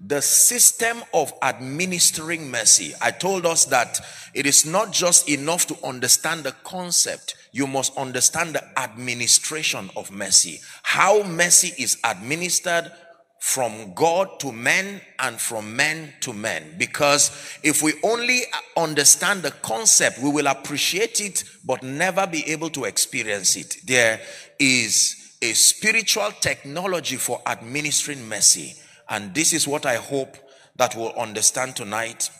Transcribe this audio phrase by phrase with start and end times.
[0.00, 2.94] the system of administering mercy.
[3.02, 4.00] I told us that
[4.32, 10.12] it is not just enough to understand the concept, you must understand the administration of
[10.12, 10.60] mercy.
[10.82, 12.92] How mercy is administered
[13.40, 16.74] from God to men and from men to men.
[16.76, 17.30] Because
[17.62, 18.42] if we only
[18.76, 23.76] understand the concept, we will appreciate it but never be able to experience it.
[23.84, 24.20] There
[24.58, 28.74] is a spiritual technology for administering mercy.
[29.08, 30.36] And this is what I hope
[30.76, 32.30] that we'll understand tonight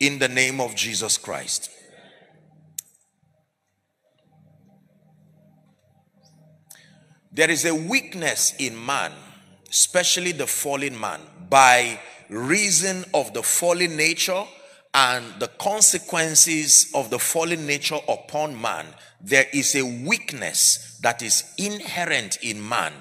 [0.00, 1.70] in the name of Jesus Christ.
[7.32, 9.12] There is a weakness in man,
[9.70, 14.44] especially the fallen man, by reason of the fallen nature
[14.94, 18.86] and the consequences of the fallen nature upon man.
[19.20, 22.92] There is a weakness that is inherent in man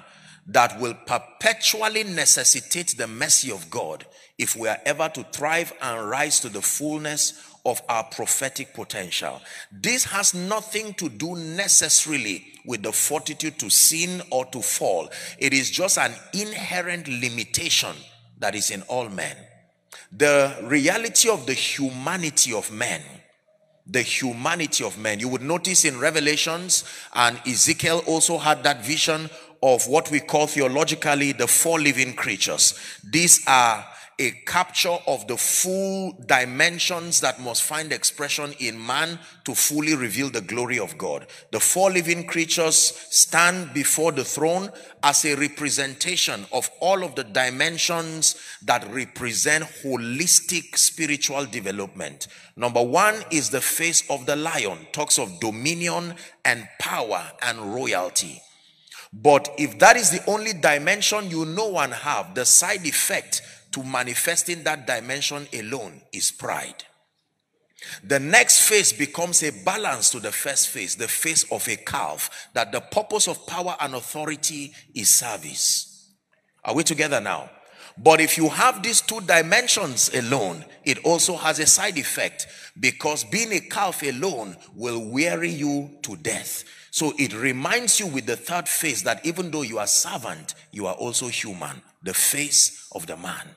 [0.48, 4.06] that will perpetually necessitate the mercy of God
[4.38, 9.42] if we are ever to thrive and rise to the fullness of our prophetic potential.
[9.72, 15.10] This has nothing to do necessarily with the fortitude to sin or to fall.
[15.38, 17.96] It is just an inherent limitation
[18.40, 19.36] that is in all men.
[20.12, 23.02] The reality of the humanity of men
[23.90, 25.20] the humanity of men.
[25.20, 29.30] You would notice in Revelations, and Ezekiel also had that vision
[29.62, 32.80] of what we call theologically the four living creatures.
[33.04, 33.86] These are
[34.20, 40.30] a capture of the full dimensions that must find expression in man to fully reveal
[40.30, 41.28] the glory of God.
[41.52, 44.72] The four living creatures stand before the throne
[45.04, 52.28] as a representation of all of the dimensions that represent holistic spiritual development.
[52.56, 58.42] Number one is the face of the lion, talks of dominion and power and royalty.
[59.14, 63.42] But if that is the only dimension you know and have, the side effect
[63.72, 66.84] to manifesting that dimension alone is pride.
[68.04, 72.50] The next phase becomes a balance to the first phase, the face of a calf,
[72.54, 76.12] that the purpose of power and authority is service.
[76.66, 77.50] Are we together now?
[77.98, 82.48] But if you have these two dimensions alone, it also has a side effect
[82.80, 86.64] because being a calf alone will weary you to death.
[86.92, 90.88] So it reminds you with the third face that even though you are servant, you
[90.88, 93.56] are also human, the face of the man.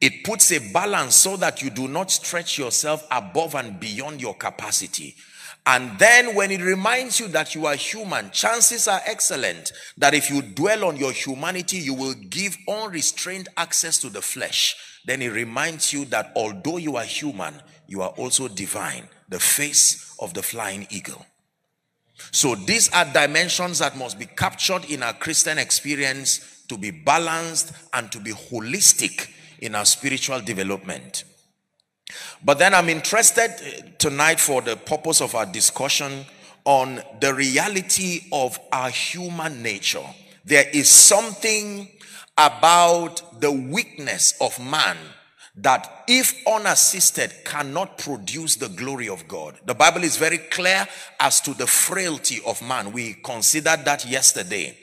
[0.00, 4.34] It puts a balance so that you do not stretch yourself above and beyond your
[4.34, 5.16] capacity.
[5.66, 10.30] And then when it reminds you that you are human, chances are excellent that if
[10.30, 14.76] you dwell on your humanity, you will give unrestrained access to the flesh.
[15.04, 17.54] Then it reminds you that although you are human,
[17.86, 21.26] you are also divine, the face of the flying eagle.
[22.30, 27.72] So these are dimensions that must be captured in our Christian experience to be balanced
[27.92, 29.30] and to be holistic
[29.60, 31.24] in our spiritual development.
[32.44, 36.24] But then I'm interested uh, tonight for the purpose of our discussion
[36.64, 40.04] on the reality of our human nature.
[40.44, 41.88] There is something
[42.36, 44.96] about the weakness of man
[45.60, 49.58] that if unassisted cannot produce the glory of God.
[49.66, 50.86] The Bible is very clear
[51.18, 52.92] as to the frailty of man.
[52.92, 54.76] We considered that yesterday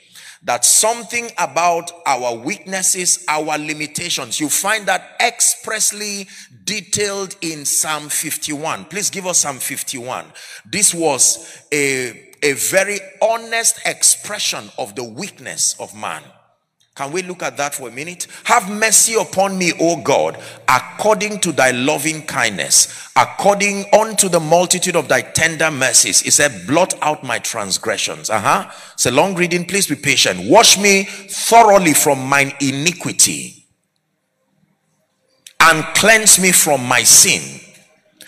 [0.44, 6.28] that something about our weaknesses, our limitations, you find that expressly
[6.64, 8.86] detailed in Psalm 51.
[8.86, 10.26] Please give us Psalm 51.
[10.70, 16.22] This was a, a very honest expression of the weakness of man.
[16.96, 18.26] Can we look at that for a minute?
[18.46, 24.96] Have mercy upon me, O God, according to thy loving kindness, according unto the multitude
[24.96, 26.22] of thy tender mercies.
[26.22, 28.30] He said, blot out my transgressions.
[28.30, 28.72] Uh-huh.
[28.94, 29.66] It's a long reading.
[29.66, 30.50] Please be patient.
[30.50, 33.66] Wash me thoroughly from mine iniquity
[35.60, 37.60] and cleanse me from my sin.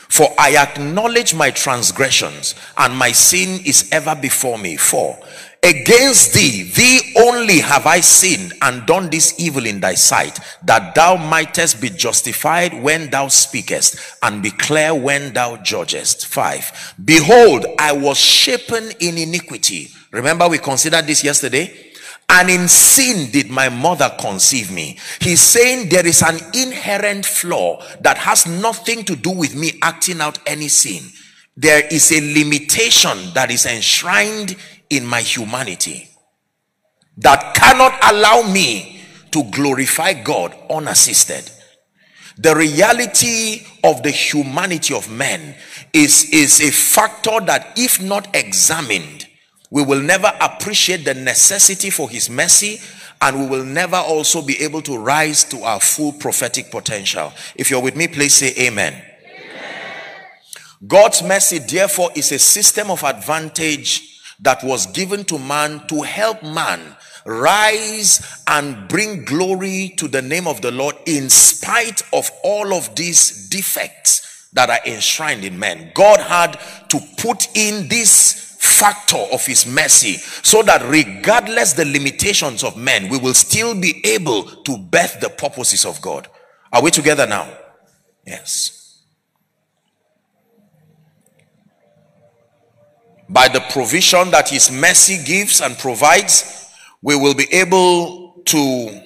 [0.09, 4.75] For I acknowledge my transgressions and my sin is ever before me.
[4.75, 5.17] For
[5.63, 10.95] Against thee, thee only have I sinned and done this evil in thy sight, that
[10.95, 16.27] thou mightest be justified when thou speakest, and be clear when thou judgest.
[16.27, 16.93] Five.
[17.03, 19.89] Behold, I was shapen in iniquity.
[20.11, 21.85] Remember, we considered this yesterday.
[22.29, 24.97] And in sin did my mother conceive me.
[25.21, 30.19] He's saying there is an inherent flaw that has nothing to do with me acting
[30.19, 31.03] out any sin.
[31.55, 34.57] There is a limitation that is enshrined
[34.89, 36.09] in my humanity
[37.17, 39.01] that cannot allow me
[39.31, 41.51] to glorify God unassisted.
[42.37, 45.55] The reality of the humanity of men
[45.91, 49.25] is, is a factor that, if not examined,
[49.71, 52.79] we will never appreciate the necessity for his mercy
[53.19, 57.33] and we will never also be able to rise to our full prophetic potential.
[57.55, 58.93] If you're with me, please say amen.
[58.93, 59.03] amen.
[60.85, 66.43] God's mercy, therefore, is a system of advantage that was given to man to help
[66.43, 66.95] man
[67.25, 72.95] rise and bring glory to the name of the Lord in spite of all of
[72.95, 75.91] these defects that are enshrined in men.
[75.93, 80.13] God had to put in this factor of his mercy
[80.43, 85.29] so that regardless the limitations of men we will still be able to birth the
[85.29, 86.27] purposes of god.
[86.71, 87.47] Are we together now?
[88.25, 88.76] Yes
[93.29, 96.71] by the provision that his mercy gives and provides
[97.01, 99.01] we will be able to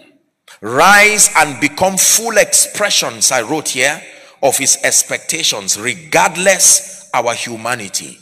[0.62, 4.02] rise and become full expressions i wrote here
[4.44, 8.18] of his expectations regardless our humanity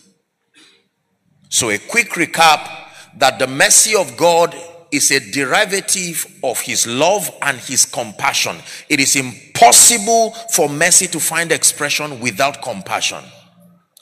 [1.49, 2.69] so, a quick recap
[3.17, 4.55] that the mercy of God
[4.91, 8.55] is a derivative of his love and his compassion.
[8.87, 13.23] It is impossible for mercy to find expression without compassion.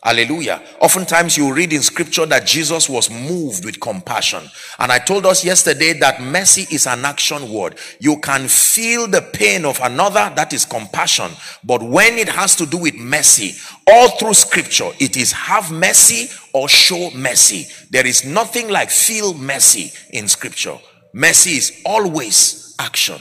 [0.04, 0.62] Hallelujah.
[0.80, 4.44] Oftentimes you read in scripture that Jesus was moved with compassion.
[4.78, 7.78] And I told us yesterday that mercy is an action word.
[8.00, 11.32] You can feel the pain of another, that is compassion.
[11.64, 13.56] But when it has to do with mercy,
[13.88, 17.66] all through scripture, it is have mercy or show mercy.
[17.90, 20.78] There is nothing like feel mercy in scripture.
[21.12, 23.20] Mercy is always action.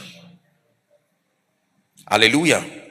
[2.06, 2.86] Hallelujah.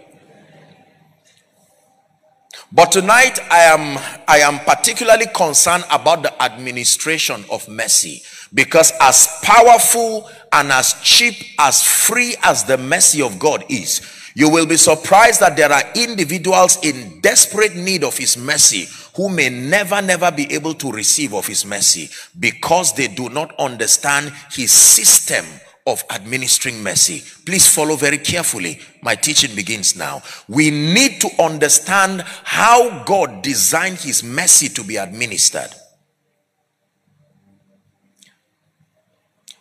[2.75, 8.21] But tonight I am I am particularly concerned about the administration of mercy.
[8.53, 14.01] Because as powerful and as cheap as free as the mercy of God is
[14.37, 18.85] you will be surprised that there are individuals in desperate need of his mercy
[19.15, 23.55] who may never never be able to receive of his mercy because they do not
[23.57, 25.45] understand his system
[25.87, 27.23] of administering mercy.
[27.45, 28.79] Please follow very carefully.
[29.01, 30.23] My teaching begins now.
[30.47, 35.69] We need to understand how God designed his mercy to be administered.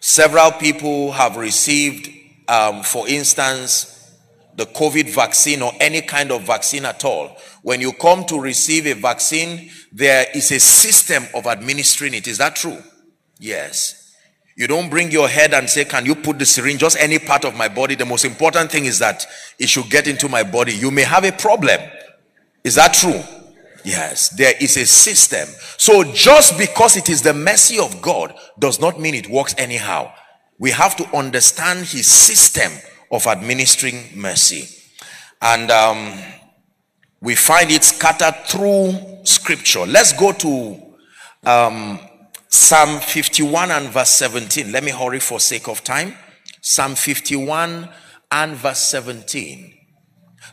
[0.00, 2.10] Several people have received,
[2.48, 3.90] um, for instance,
[4.56, 7.36] the COVID vaccine or any kind of vaccine at all.
[7.62, 12.28] When you come to receive a vaccine, there is a system of administering it.
[12.28, 12.82] Is that true?
[13.38, 14.03] Yes.
[14.56, 17.44] You don't bring your head and say, Can you put the syringe just any part
[17.44, 17.94] of my body?
[17.94, 19.26] The most important thing is that
[19.58, 20.72] it should get into my body.
[20.74, 21.80] You may have a problem.
[22.62, 23.20] Is that true?
[23.84, 25.46] Yes, there is a system.
[25.76, 30.12] So just because it is the mercy of God does not mean it works anyhow.
[30.58, 32.72] We have to understand his system
[33.10, 34.68] of administering mercy.
[35.42, 36.14] And um,
[37.20, 39.84] we find it scattered through scripture.
[39.84, 40.80] Let's go to
[41.44, 41.98] um,
[42.56, 44.70] Psalm 51 and verse 17.
[44.70, 46.14] Let me hurry for sake of time.
[46.60, 47.88] Psalm 51
[48.30, 49.74] and verse 17.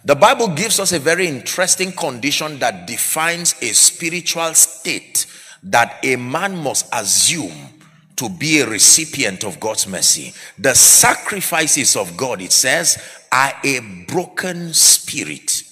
[0.03, 5.27] The Bible gives us a very interesting condition that defines a spiritual state
[5.61, 7.69] that a man must assume
[8.15, 10.33] to be a recipient of God's mercy.
[10.57, 12.97] The sacrifices of God, it says,
[13.31, 15.70] are a broken spirit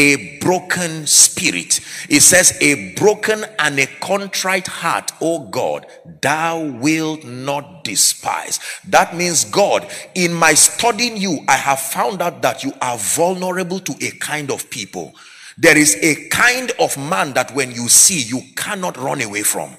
[0.00, 1.78] a broken spirit.
[2.08, 5.86] It says, a broken and a contrite heart, O God,
[6.22, 8.60] thou wilt not despise.
[8.88, 13.78] That means, God, in my studying you, I have found out that you are vulnerable
[13.80, 15.12] to a kind of people.
[15.58, 19.76] There is a kind of man that when you see, you cannot run away from.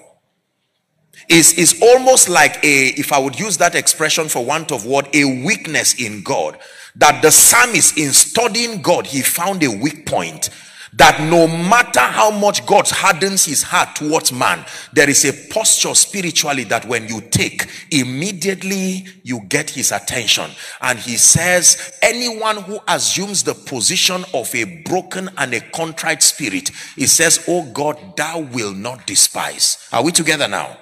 [1.29, 5.07] Is is almost like a, if I would use that expression for want of word,
[5.13, 6.59] a weakness in God
[6.95, 10.49] that the psalmist in studying God, he found a weak point
[10.93, 15.95] that no matter how much God hardens his heart towards man, there is a posture
[15.95, 20.51] spiritually that when you take, immediately you get his attention.
[20.81, 26.71] And he says, anyone who assumes the position of a broken and a contrite spirit,
[26.97, 29.87] he says, Oh God, thou will not despise.
[29.93, 30.77] Are we together now?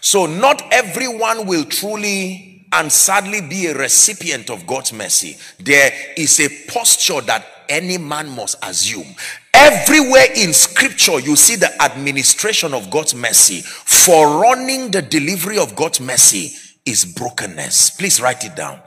[0.00, 5.36] So, not everyone will truly and sadly be a recipient of God's mercy.
[5.58, 9.06] There is a posture that any man must assume.
[9.52, 13.60] Everywhere in scripture, you see the administration of God's mercy.
[13.62, 16.52] For running the delivery of God's mercy
[16.84, 17.90] is brokenness.
[17.90, 18.80] Please write it down.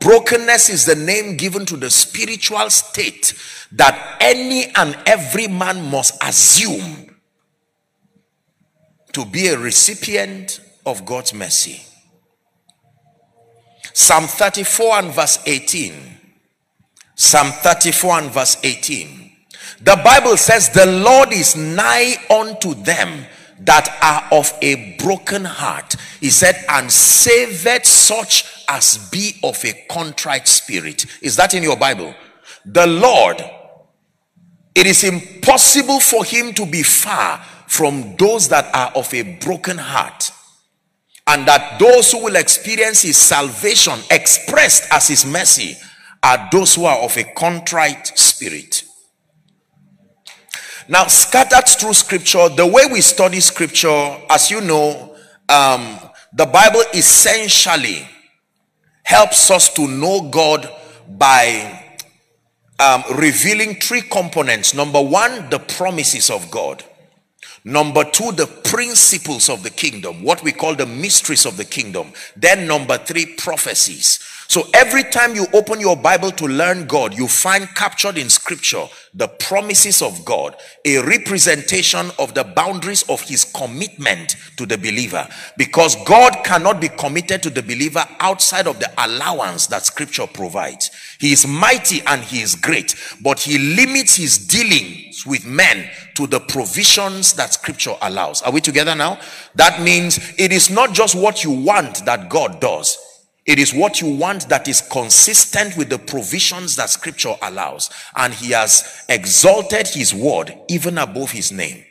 [0.00, 3.32] Brokenness is the name given to the spiritual state
[3.72, 7.16] that any and every man must assume
[9.12, 11.87] to be a recipient of God's mercy.
[13.98, 15.92] Psalm 34 and verse 18.
[17.16, 19.32] Psalm 34 and verse 18.
[19.80, 23.26] The Bible says, The Lord is nigh unto them
[23.58, 25.96] that are of a broken heart.
[26.20, 31.04] He said, and saved such as be of a contrite spirit.
[31.20, 32.14] Is that in your Bible?
[32.64, 33.42] The Lord,
[34.76, 39.76] it is impossible for him to be far from those that are of a broken
[39.76, 40.30] heart.
[41.28, 45.76] And that those who will experience his salvation expressed as his mercy
[46.22, 48.84] are those who are of a contrite spirit.
[50.88, 55.14] Now, scattered through scripture, the way we study scripture, as you know,
[55.50, 55.98] um,
[56.32, 58.08] the Bible essentially
[59.04, 60.66] helps us to know God
[61.06, 61.84] by
[62.78, 64.72] um, revealing three components.
[64.72, 66.82] Number one, the promises of God.
[67.68, 72.14] Number two, the principles of the kingdom, what we call the mysteries of the kingdom.
[72.34, 74.20] Then, number three, prophecies.
[74.48, 78.86] So every time you open your Bible to learn God, you find captured in scripture
[79.12, 80.56] the promises of God,
[80.86, 85.28] a representation of the boundaries of his commitment to the believer.
[85.58, 90.90] Because God cannot be committed to the believer outside of the allowance that scripture provides.
[91.18, 96.28] He is mighty and he is great, but he limits his dealings with men to
[96.28, 98.40] the provisions that scripture allows.
[98.42, 99.18] Are we together now?
[99.56, 102.96] That means it is not just what you want that God does.
[103.46, 107.90] It is what you want that is consistent with the provisions that scripture allows.
[108.14, 111.82] And he has exalted his word even above his name.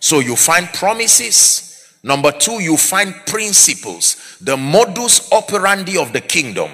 [0.00, 1.64] So you find promises.
[2.04, 4.38] Number two, you find principles.
[4.40, 6.70] The modus operandi of the kingdom.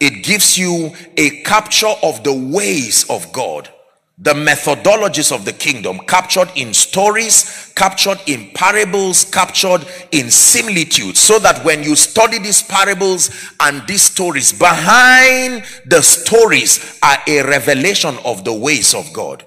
[0.00, 3.70] It gives you a capture of the ways of God
[4.18, 11.38] the methodologies of the kingdom captured in stories, captured in parables, captured in similitudes, so
[11.38, 18.16] that when you study these parables and these stories, behind the stories are a revelation
[18.24, 19.46] of the ways of God.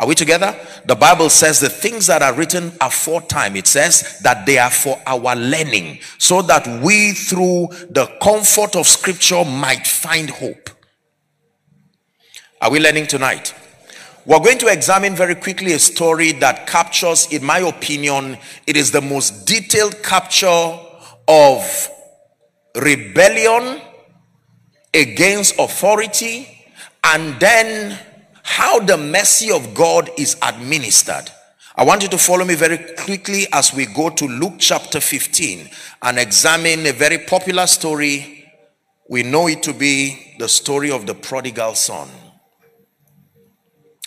[0.00, 0.58] Are we together?
[0.86, 4.98] The Bible says the things that are written aforetime, it says that they are for
[5.06, 10.70] our learning, so that we through the comfort of scripture might find hope.
[12.62, 13.54] Are we learning tonight?
[14.24, 18.90] We're going to examine very quickly a story that captures, in my opinion, it is
[18.90, 20.78] the most detailed capture
[21.28, 21.90] of
[22.74, 23.82] rebellion
[24.94, 26.48] against authority
[27.04, 27.98] and then
[28.50, 31.30] how the mercy of God is administered.
[31.76, 35.70] I want you to follow me very quickly as we go to Luke chapter 15
[36.02, 38.44] and examine a very popular story.
[39.08, 42.08] We know it to be the story of the prodigal son.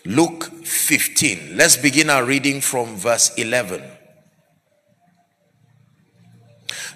[0.04, 1.56] Luke 15.
[1.56, 3.82] Let's begin our reading from verse 11.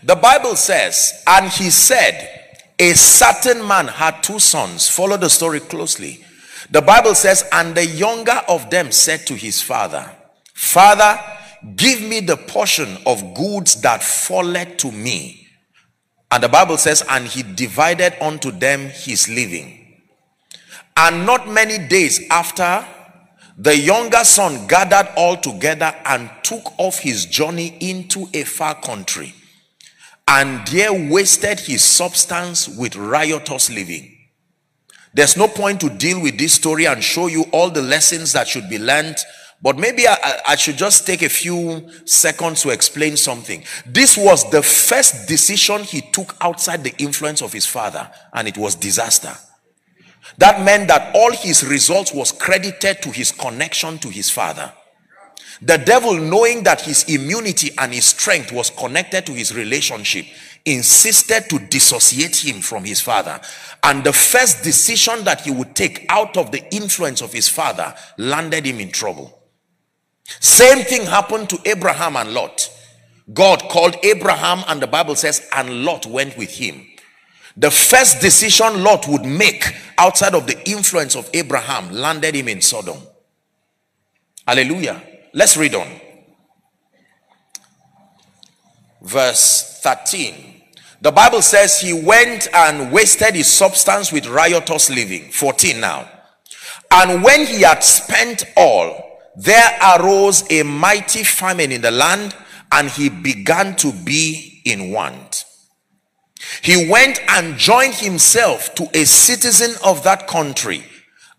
[0.04, 4.90] The Bible says, And he said, A certain man had two sons.
[4.90, 6.26] Follow the story closely.
[6.72, 10.12] The Bible says, And the younger of them said to his father,
[10.54, 11.20] Father,
[11.76, 15.48] give me the portion of goods that falleth to me.
[16.32, 20.02] And the Bible says, And he divided unto them his living.
[20.96, 22.86] And not many days after,
[23.58, 29.34] the younger son gathered all together and took off his journey into a far country
[30.28, 34.17] and there wasted his substance with riotous living.
[35.18, 38.48] There's no point to deal with this story and show you all the lessons that
[38.48, 39.18] should be learned,
[39.64, 43.64] but maybe I, I should just take a few seconds to explain something.
[43.88, 48.60] This was the first decision he took outside the influence of his father, and it
[48.60, 49.34] was disaster.
[50.38, 54.72] That meant that all his results was credited to his connection to his father.
[55.64, 60.28] The devil, knowing that his immunity and his strength was connected to his relationship,
[60.68, 63.40] insisted to dissociate him from his father.
[63.84, 67.96] And the first decision that he would take out of the influence of his father
[68.18, 69.42] landed him in trouble.
[70.40, 72.70] Same thing happened to Abraham and Lot.
[73.34, 76.86] God called Abraham, and the Bible says, and Lot went with him.
[77.56, 79.64] The first decision Lot would make
[79.98, 82.98] outside of the influence of Abraham landed him in Sodom.
[84.48, 85.02] Hallelujah.
[85.34, 85.88] Let's read on.
[89.02, 90.57] Verse 13.
[91.02, 95.30] The Bible says he went and wasted his substance with riotous living.
[95.32, 96.10] 14 now.
[96.92, 102.36] And when he had spent all, there arose a mighty famine in the land,
[102.72, 105.46] and he began to be in want.
[106.62, 110.84] He went and joined himself to a citizen of that country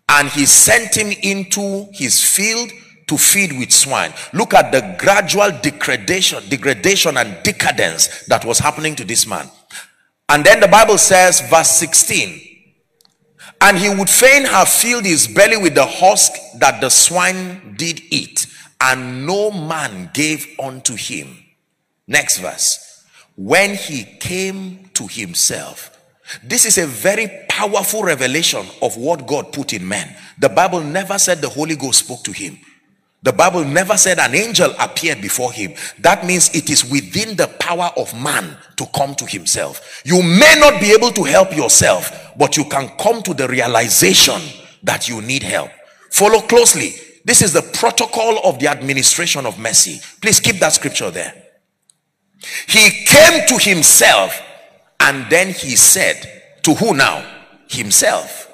[0.09, 2.71] and he sent him into his field
[3.09, 4.13] to feed with swine.
[4.33, 9.49] Look at the gradual degradation, degradation and decadence that was happening to this man.
[10.29, 12.39] And then the Bible says, verse 16,
[13.61, 17.99] and he would fain have filled his belly with the husk that the swine did
[18.11, 18.45] eat,
[18.79, 21.35] and no man gave unto him.
[22.07, 23.03] Next verse.
[23.35, 25.97] When he came to himself.
[26.43, 30.15] This is a very powerful revelation of what God put in man.
[30.37, 32.59] The Bible never said the Holy Ghost spoke to him.
[33.21, 35.73] The Bible never said an angel appeared before him.
[35.99, 40.01] That means it is within the power of man to come to himself.
[40.05, 44.41] You may not be able to help yourself, but you can come to the realization
[44.83, 45.69] that you need help.
[46.11, 46.93] Follow closely.
[47.25, 49.99] This is the protocol of the administration of mercy.
[50.21, 51.33] Please keep that scripture there.
[52.67, 54.41] He came to himself
[55.01, 57.25] and then he said, To who now?
[57.67, 58.48] Himself.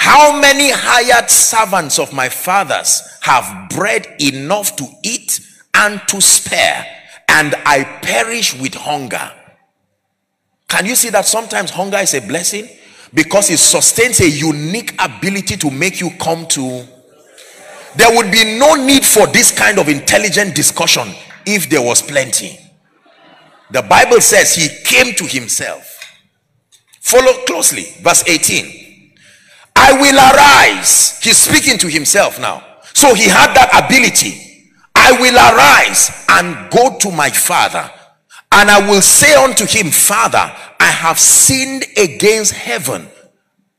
[0.00, 5.38] How many hired servants of my father's have bread enough to eat
[5.74, 6.86] and to spare,
[7.28, 9.30] and I perish with hunger?
[10.68, 12.66] Can you see that sometimes hunger is a blessing?
[13.12, 16.82] Because it sustains a unique ability to make you come to.
[17.94, 21.08] There would be no need for this kind of intelligent discussion
[21.44, 22.58] if there was plenty.
[23.70, 25.98] The Bible says he came to himself.
[27.02, 28.79] Follow closely, verse 18.
[29.76, 31.20] I will arise.
[31.22, 32.64] He's speaking to himself now.
[32.94, 34.50] So he had that ability.
[34.94, 37.90] I will arise and go to my father,
[38.52, 40.38] and I will say unto him, Father,
[40.78, 43.08] I have sinned against heaven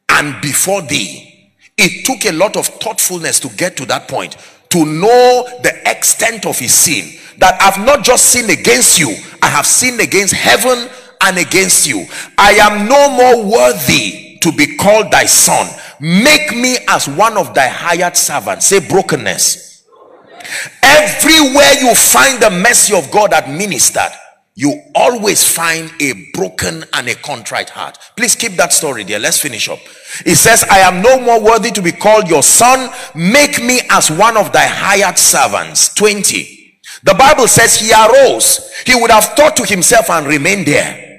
[0.10, 1.51] and before thee.
[1.77, 4.38] It took a lot of thoughtfulness to get to that point,
[4.69, 7.19] to know the extent of his sin.
[7.38, 10.89] That I've not just sinned against you, I have sinned against heaven
[11.21, 12.05] and against you.
[12.38, 15.67] I am no more worthy to be called thy son.
[16.00, 18.67] Make me as one of thy hired servants.
[18.67, 19.86] Say brokenness.
[20.83, 24.12] Everywhere you find the mercy of God administered,
[24.55, 27.98] you always find a broken and a contrite heart.
[28.17, 29.19] Please keep that story there.
[29.19, 29.79] Let's finish up.
[30.25, 32.91] It says, I am no more worthy to be called your son.
[33.15, 35.93] Make me as one of thy hired servants.
[35.93, 36.81] 20.
[37.03, 38.71] The Bible says he arose.
[38.86, 41.10] He would have thought to himself and remained there.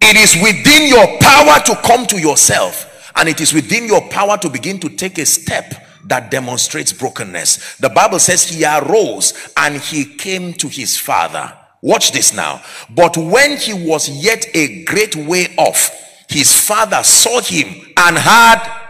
[0.00, 4.36] It is within your power to come to yourself and it is within your power
[4.38, 7.78] to begin to take a step that demonstrates brokenness.
[7.78, 11.52] The Bible says he arose and he came to his father.
[11.82, 12.62] Watch this now.
[12.90, 15.90] But when he was yet a great way off,
[16.28, 18.82] his father saw him and had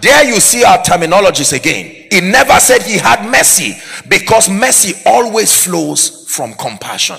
[0.00, 2.06] there you see our terminologies again.
[2.10, 3.74] He never said he had mercy
[4.08, 7.16] because mercy always flows from compassion.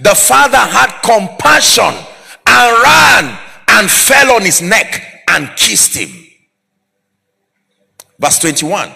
[0.00, 1.94] The father had compassion
[2.46, 6.10] and ran and fell on his neck and kissed him.
[8.18, 8.90] Verse 21.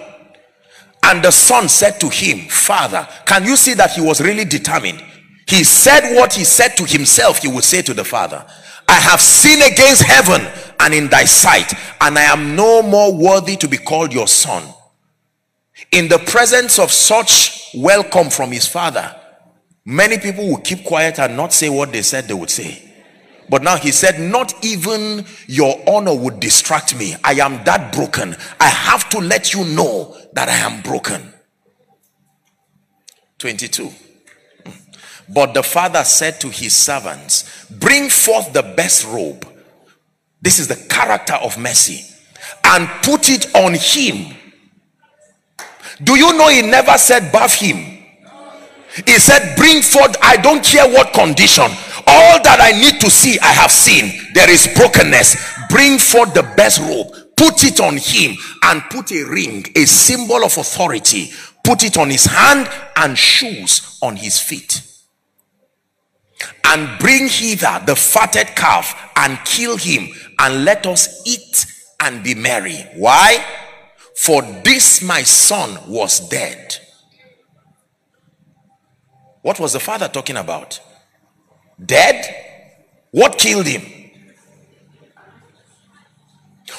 [1.03, 5.03] And the son said to him, Father, can you see that he was really determined?
[5.47, 8.45] He said what he said to himself, he would say to the father.
[8.87, 10.47] I have sinned against heaven
[10.81, 14.63] and in thy sight, and I am no more worthy to be called your son.
[15.93, 19.20] In the presence of such welcome from his father,
[19.91, 22.91] many people will keep quiet and not say what they said they would say.
[23.51, 27.17] But now he said, Not even your honor would distract me.
[27.25, 28.37] I am that broken.
[28.61, 31.35] I have to let you know that I am broken.
[33.39, 33.91] 22.
[35.29, 39.47] But the father said to his servants, Bring forth the best robe.
[40.41, 42.05] This is the character of mercy.
[42.65, 44.37] And put it on him.
[46.03, 47.90] Do you know he never said, Bath him?
[49.07, 51.71] He said, Bring forth, I don't care what condition.
[52.07, 54.33] All that I need to see, I have seen.
[54.35, 55.69] There is brokenness.
[55.69, 60.45] Bring forth the best robe, put it on him, and put a ring, a symbol
[60.45, 61.31] of authority.
[61.63, 64.83] Put it on his hand and shoes on his feet.
[66.65, 71.67] And bring hither the fatted calf and kill him, and let us eat
[72.01, 72.79] and be merry.
[72.97, 73.45] Why?
[74.17, 76.77] For this my son was dead
[79.43, 80.81] what was the father talking about?
[81.85, 82.25] Dead?
[83.11, 83.83] What killed him?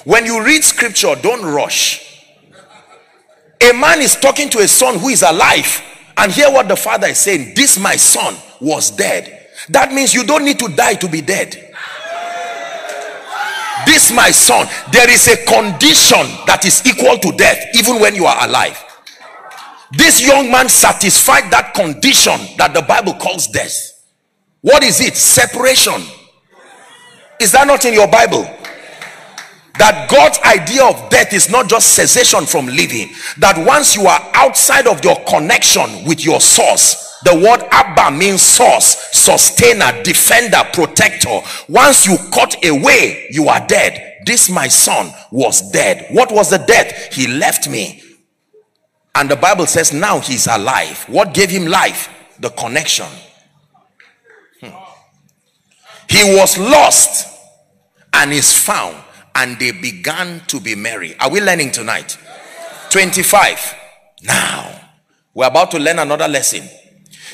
[0.03, 2.23] When you read scripture, don't rush.
[3.61, 5.81] A man is talking to a son who is alive,
[6.17, 7.53] and hear what the father is saying.
[7.55, 9.49] This, my son, was dead.
[9.69, 11.71] That means you don't need to die to be dead.
[13.85, 18.25] This, my son, there is a condition that is equal to death, even when you
[18.25, 18.90] are alive.
[19.93, 23.75] This young man satisfied that condition that the Bible calls death.
[24.61, 25.15] What is it?
[25.15, 26.01] Separation.
[27.41, 28.43] Is that not in your Bible?
[29.79, 33.09] That God's idea of death is not just cessation from living.
[33.39, 38.41] That once you are outside of your connection with your source, the word Abba means
[38.41, 41.41] source, sustainer, defender, protector.
[41.67, 44.19] Once you cut away, you are dead.
[44.25, 46.07] This my son was dead.
[46.11, 47.13] What was the death?
[47.13, 48.01] He left me
[49.15, 51.03] And the Bible says now he's alive.
[51.07, 52.09] What gave him life?
[52.39, 53.07] The connection.
[54.61, 54.69] Hmm.
[56.07, 57.27] He was lost
[58.13, 58.97] and is found,
[59.35, 61.17] and they began to be merry.
[61.19, 62.17] Are we learning tonight?
[62.89, 63.75] 25.
[64.23, 64.79] Now,
[65.33, 66.67] we're about to learn another lesson.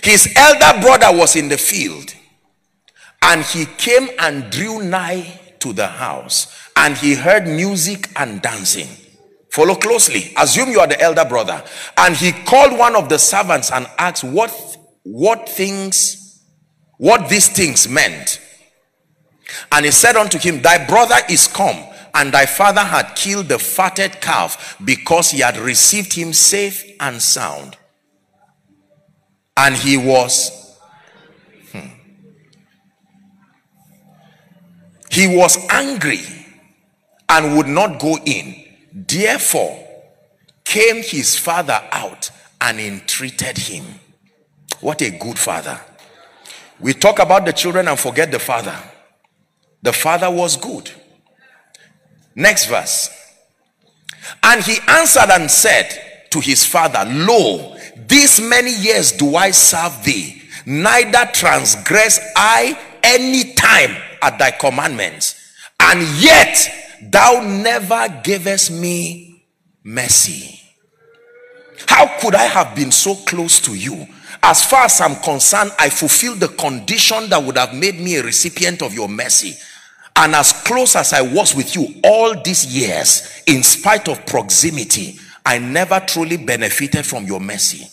[0.04, 2.14] His elder brother was in the field,
[3.22, 8.88] and he came and drew nigh to the house, and he heard music and dancing.
[9.58, 10.34] Follow closely.
[10.38, 11.64] Assume you are the elder brother.
[11.98, 14.52] And he called one of the servants and asked what
[15.02, 16.44] what things
[16.98, 18.40] what these things meant.
[19.72, 21.76] And he said unto him, Thy brother is come,
[22.14, 27.20] and thy father had killed the fatted calf because he had received him safe and
[27.20, 27.78] sound.
[29.58, 30.78] And he was
[31.72, 31.88] hmm,
[35.10, 36.22] he was angry
[37.28, 38.67] and would not go in.
[39.06, 39.88] Therefore
[40.64, 43.86] came his father out and entreated him.
[44.82, 45.80] What a good father.
[46.80, 48.76] We talk about the children and forget the father.
[49.84, 50.92] The father was good.
[52.36, 53.10] Next verse.
[54.44, 60.04] And he answered and said to his father, Lo, these many years do I serve
[60.04, 69.46] thee, neither transgress I any time at thy commandments, and yet thou never gavest me
[69.84, 70.60] mercy.
[71.88, 74.08] How could I have been so close to you?
[74.44, 78.24] As far as I'm concerned, I fulfilled the condition that would have made me a
[78.24, 79.56] recipient of your mercy.
[80.16, 85.20] And as close as I was with you all these years, in spite of proximity,
[85.46, 87.88] I never truly benefited from your mercy.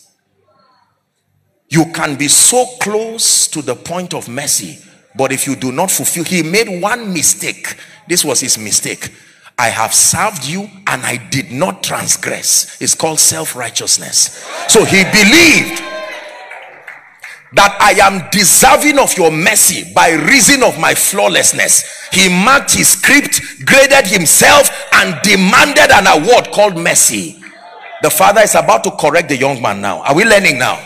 [1.69, 4.79] You can be so close to the point of mercy,
[5.16, 9.11] but if you do not fulfill, he made one mistake this was his mistake.
[9.57, 12.81] I have served you and I did not transgress.
[12.83, 14.44] It's called self-righteousness.
[14.68, 15.81] So he believed
[17.55, 22.09] that I am deserving of your mercy by reason of my flawlessness.
[22.12, 27.40] He marked his script, graded himself, and demanded an award called mercy.
[28.03, 30.03] The father is about to correct the young man now.
[30.03, 30.85] Are we learning now?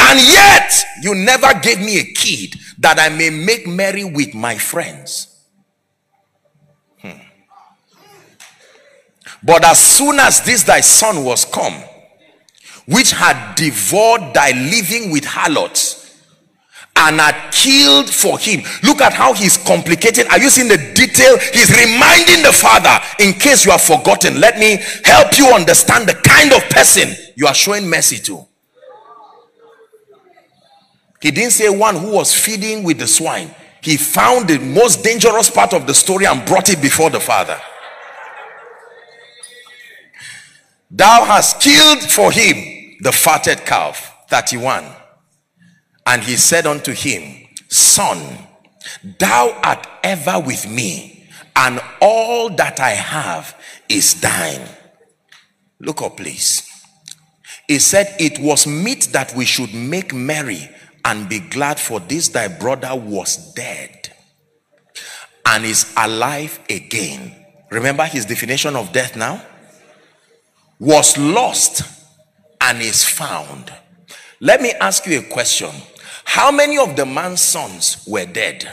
[0.00, 4.56] And yet, you never gave me a kid that I may make merry with my
[4.56, 5.44] friends.
[7.00, 7.18] Hmm.
[9.42, 11.82] But as soon as this thy son was come,
[12.86, 16.06] which had devoured thy living with harlots,
[16.98, 18.62] and had killed for him.
[18.82, 20.26] Look at how he's complicating.
[20.28, 21.36] Are you seeing the detail?
[21.52, 26.14] He's reminding the father, in case you have forgotten, let me help you understand the
[26.14, 28.46] kind of person you are showing mercy to.
[31.26, 33.52] He didn't say one who was feeding with the swine.
[33.82, 37.60] He found the most dangerous part of the story and brought it before the father.
[40.88, 44.14] Thou hast killed for him the fatted calf.
[44.28, 44.84] 31.
[46.06, 48.38] And he said unto him, Son,
[49.18, 54.68] thou art ever with me, and all that I have is thine.
[55.80, 56.70] Look up, please.
[57.66, 60.70] He said, It was meet that we should make merry
[61.06, 64.12] and be glad, for this thy brother was dead
[65.46, 67.34] and is alive again.
[67.70, 69.42] Remember his definition of death now?
[70.78, 71.82] was lost
[72.60, 73.72] and is found.
[74.40, 75.70] Let me ask you a question.
[76.24, 78.68] How many of the man's sons were dead?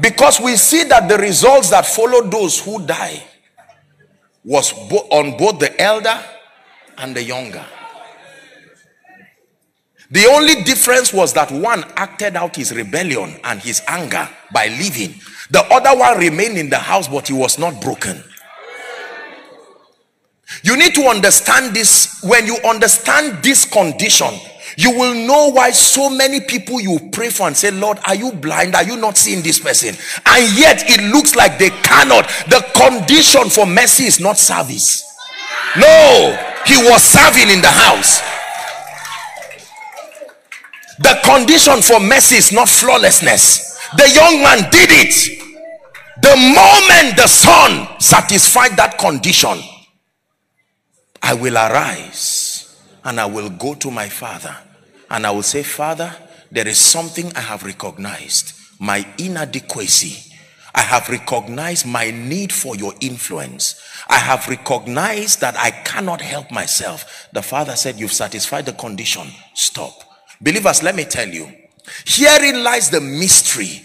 [0.00, 3.22] Because we see that the results that follow those who die
[4.44, 4.72] was
[5.10, 6.18] on both the elder
[6.98, 7.64] and the younger.
[10.10, 15.14] The only difference was that one acted out his rebellion and his anger by leaving.
[15.50, 18.22] The other one remained in the house, but he was not broken.
[20.64, 22.20] You need to understand this.
[22.24, 24.34] When you understand this condition,
[24.76, 28.32] you will know why so many people you pray for and say, Lord, are you
[28.32, 28.74] blind?
[28.74, 29.94] Are you not seeing this person?
[30.26, 32.28] And yet it looks like they cannot.
[32.48, 35.04] The condition for mercy is not service.
[35.76, 38.20] No, he was serving in the house.
[40.98, 43.78] The condition for mercy is not flawlessness.
[43.96, 45.40] The young man did it.
[46.22, 49.58] The moment the son satisfied that condition,
[51.22, 52.49] I will arise
[53.04, 54.56] and I will go to my father
[55.10, 56.14] and I will say, Father,
[56.50, 60.32] there is something I have recognized my inadequacy.
[60.74, 63.80] I have recognized my need for your influence.
[64.08, 67.28] I have recognized that I cannot help myself.
[67.32, 69.26] The father said, You've satisfied the condition.
[69.54, 69.92] Stop.
[70.40, 71.52] Believers, let me tell you,
[72.06, 73.82] Herein lies the mystery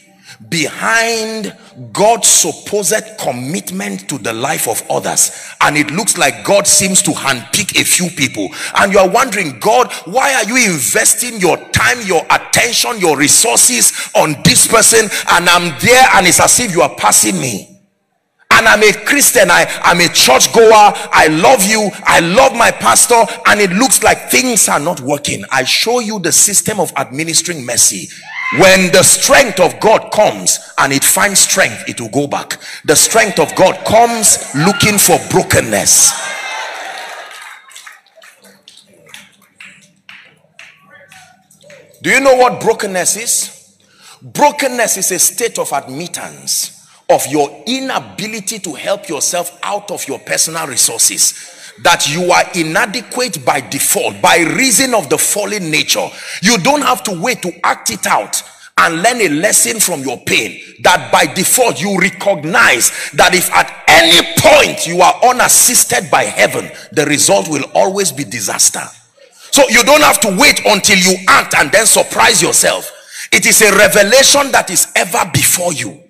[0.50, 1.56] behind
[1.92, 5.32] God's supposed commitment to the life of others.
[5.62, 8.50] And it looks like God seems to handpick a few people.
[8.78, 14.10] And you are wondering, God, why are you investing your time, your attention, your resources
[14.16, 15.10] on this person?
[15.32, 17.76] And I'm there and it's as if you are passing me
[18.56, 22.72] and I'm a Christian, I, I'm a church goer, I love you, I love my
[22.72, 25.44] pastor, and it looks like things are not working.
[25.52, 28.08] I show you the system of administering mercy.
[28.54, 32.60] When the strength of God comes and it finds strength, it will go back.
[32.86, 36.14] The strength of God comes looking for brokenness.
[42.02, 43.78] Do you know what brokenness is?
[44.22, 50.20] Brokenness is a state of admittance of your inability to help yourself out of your
[50.20, 56.08] personal resources that you are inadequate by default by reason of the fallen nature.
[56.42, 58.42] You don't have to wait to act it out
[58.78, 60.60] and learn a lesson from your pain.
[60.84, 66.70] That by default you recognize that if at any point you are unassisted by heaven
[66.92, 68.84] the result will always be disaster.
[69.52, 72.92] So you don't have to wait until you act and then surprise yourself.
[73.32, 76.02] It is a revelation that is ever before you.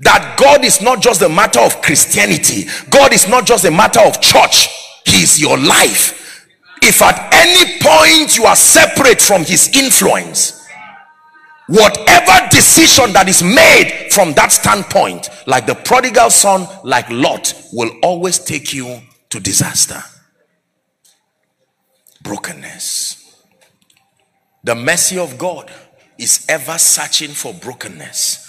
[0.00, 4.00] That God is not just a matter of Christianity, God is not just a matter
[4.00, 4.68] of church,
[5.04, 6.48] He is your life.
[6.82, 10.66] If at any point you are separate from His influence,
[11.68, 17.90] whatever decision that is made from that standpoint, like the prodigal son, like Lot, will
[18.02, 20.02] always take you to disaster.
[22.22, 23.20] Brokenness.
[24.62, 25.70] The mercy of God
[26.18, 28.44] is ever searching for brokenness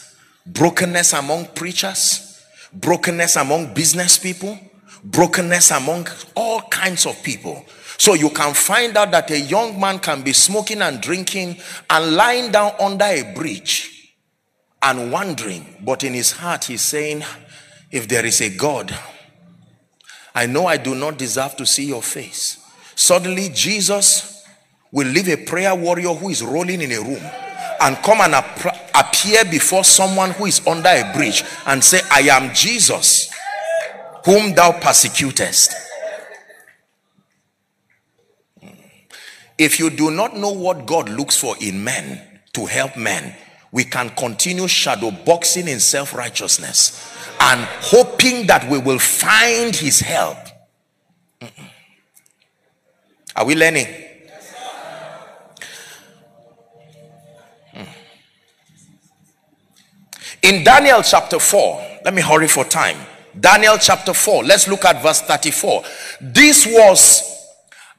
[0.45, 4.57] brokenness among preachers, brokenness among business people,
[5.05, 7.63] brokenness among all kinds of people.
[7.97, 11.57] So you can find out that a young man can be smoking and drinking
[11.89, 14.13] and lying down under a bridge
[14.81, 17.23] and wondering, but in his heart he's saying,
[17.91, 18.93] if there is a God,
[20.33, 22.59] I know I do not deserve to see your face.
[22.95, 24.43] Suddenly Jesus
[24.91, 27.23] will leave a prayer warrior who is rolling in a room
[27.81, 28.35] and come and
[28.93, 33.29] appear before someone who is under a bridge and say, I am Jesus,
[34.25, 35.73] whom thou persecutest.
[39.57, 43.35] If you do not know what God looks for in men to help men,
[43.71, 49.99] we can continue shadow boxing in self righteousness and hoping that we will find his
[49.99, 50.37] help.
[53.35, 53.87] Are we learning?
[57.73, 57.87] Mm.
[60.41, 62.97] In Daniel chapter 4, let me hurry for time.
[63.39, 65.83] Daniel chapter 4, let's look at verse 34.
[66.21, 67.35] This was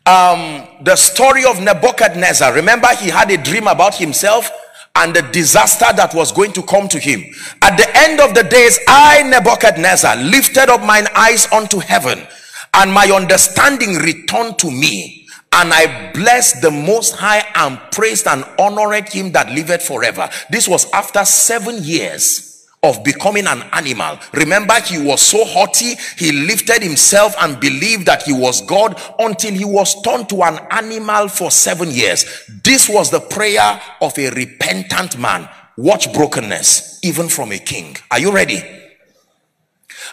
[0.06, 2.54] um, the story of Nebuchadnezzar.
[2.54, 4.50] Remember, he had a dream about himself
[4.94, 7.22] and the disaster that was going to come to him.
[7.60, 12.26] At the end of the days, I, Nebuchadnezzar, lifted up mine eyes unto heaven,
[12.72, 18.44] and my understanding returned to me and I blessed the most high and praised and
[18.58, 20.28] honored him that liveth forever.
[20.50, 22.55] This was after seven years
[22.86, 24.18] of becoming an animal.
[24.32, 29.52] Remember, he was so haughty, he lifted himself and believed that he was God until
[29.52, 32.24] he was turned to an animal for seven years.
[32.62, 35.48] This was the prayer of a repentant man.
[35.76, 37.96] Watch brokenness, even from a king.
[38.10, 38.62] Are you ready?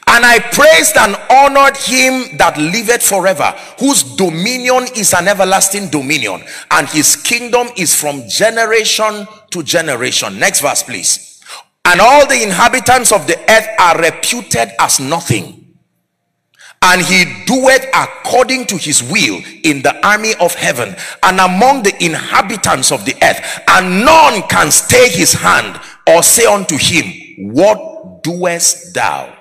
[0.07, 6.43] And I praised and honored him that liveth forever, whose dominion is an everlasting dominion,
[6.71, 10.39] and his kingdom is from generation to generation.
[10.39, 11.32] Next verse, please.
[11.85, 15.59] And all the inhabitants of the earth are reputed as nothing.
[16.81, 21.95] And he doeth according to his will in the army of heaven and among the
[22.03, 23.39] inhabitants of the earth.
[23.69, 29.33] And none can stay his hand or say unto him, What doest thou?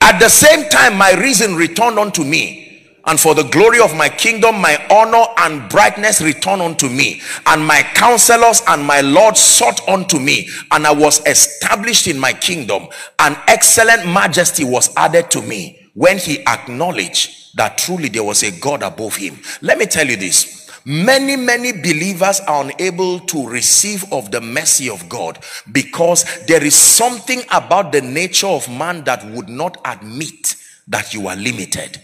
[0.00, 2.67] At the same time, my reason returned unto me.
[3.08, 7.22] And for the glory of my kingdom, my honor and brightness returned unto me.
[7.46, 10.50] And my counselors and my Lord sought unto me.
[10.70, 12.86] And I was established in my kingdom.
[13.18, 18.50] An excellent majesty was added to me when he acknowledged that truly there was a
[18.60, 19.38] God above him.
[19.62, 24.88] Let me tell you this Many, many believers are unable to receive of the mercy
[24.90, 25.38] of God
[25.72, 30.56] because there is something about the nature of man that would not admit
[30.88, 32.00] that you are limited.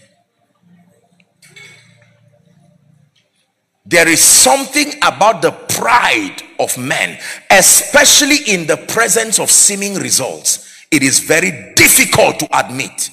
[3.86, 7.18] There is something about the pride of men,
[7.50, 10.86] especially in the presence of seeming results.
[10.90, 13.10] It is very difficult to admit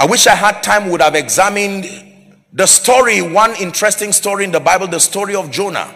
[0.00, 1.84] I wish I had time would have examined
[2.52, 5.94] The story, one interesting story in the Bible, the story of Jonah.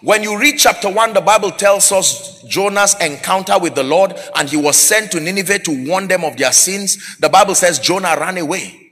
[0.00, 4.48] When you read chapter 1, the Bible tells us Jonah's encounter with the Lord and
[4.48, 7.16] he was sent to Nineveh to warn them of their sins.
[7.18, 8.88] The Bible says Jonah ran away.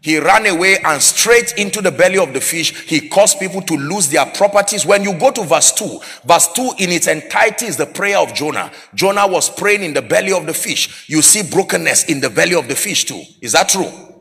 [0.00, 2.88] He ran away and straight into the belly of the fish.
[2.88, 4.84] He caused people to lose their properties.
[4.84, 8.34] When you go to verse 2, verse 2 in its entirety is the prayer of
[8.34, 8.72] Jonah.
[8.96, 11.08] Jonah was praying in the belly of the fish.
[11.08, 13.22] You see brokenness in the belly of the fish too.
[13.40, 14.11] Is that true?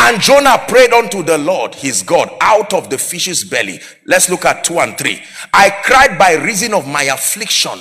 [0.00, 3.80] And Jonah prayed unto the Lord his God out of the fish's belly.
[4.06, 5.20] Let's look at 2 and 3.
[5.52, 7.78] I cried by reason of my affliction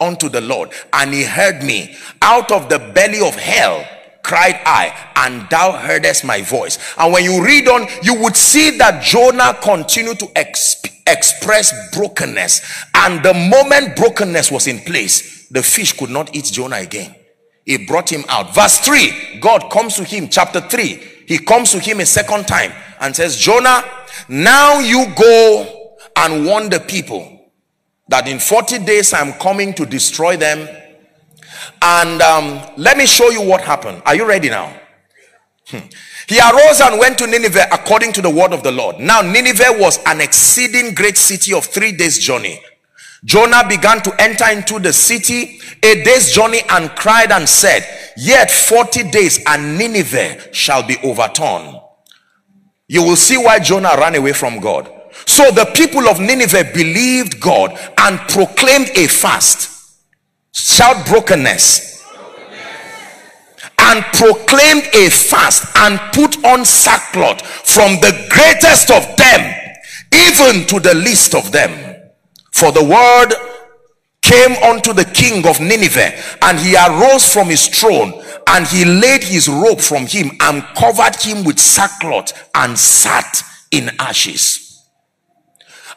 [0.00, 3.84] unto the Lord, and he heard me out of the belly of hell
[4.26, 6.78] cried I, and thou heardest my voice.
[6.98, 12.60] And when you read on, you would see that Jonah continued to exp- express brokenness.
[12.94, 17.14] And the moment brokenness was in place, the fish could not eat Jonah again.
[17.66, 18.52] It brought him out.
[18.52, 21.15] Verse 3 God comes to him, chapter 3.
[21.26, 23.84] He comes to him a second time and says, Jonah,
[24.28, 27.50] now you go and warn the people
[28.08, 30.68] that in 40 days I'm coming to destroy them
[31.82, 34.02] and um, let me show you what happened.
[34.06, 34.74] Are you ready now?
[35.68, 35.78] Hmm.
[36.28, 38.98] He arose and went to Nineveh according to the word of the Lord.
[38.98, 42.60] Now, Nineveh was an exceeding great city of three days' journey.
[43.26, 47.84] Jonah began to enter into the city a day's journey and cried and said,
[48.16, 51.76] Yet 40 days and Nineveh shall be overturned.
[52.86, 54.92] You will see why Jonah ran away from God.
[55.26, 59.72] So the people of Nineveh believed God and proclaimed a fast
[60.52, 62.02] Shout brokenness.
[63.78, 69.74] And proclaimed a fast and put on sackcloth from the greatest of them
[70.12, 71.85] even to the least of them.
[72.56, 73.34] For the word
[74.22, 78.14] came unto the king of Nineveh, and he arose from his throne,
[78.46, 83.90] and he laid his robe from him, and covered him with sackcloth, and sat in
[83.98, 84.82] ashes.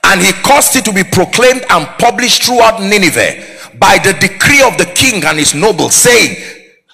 [0.04, 3.42] And he caused it to be proclaimed and published throughout Nineveh
[3.80, 6.44] by the decree of the king and his nobles, saying,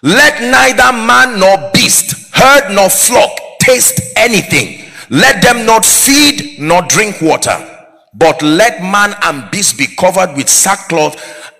[0.04, 4.92] Let neither man nor beast, herd nor flock taste anything.
[5.10, 7.75] Let them not feed nor drink water,
[8.18, 11.16] but let man and beast be covered with sackcloth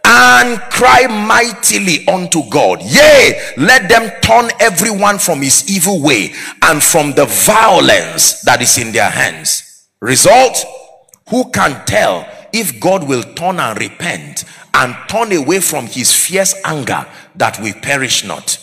[0.06, 2.82] and cry mightily unto God.
[2.82, 8.78] Yea, let them turn everyone from his evil way and from the violence that is
[8.78, 9.88] in their hands.
[10.00, 10.64] Result,
[11.30, 16.56] who can tell if God will turn and repent and turn away from his fierce
[16.64, 18.58] anger that we perish not.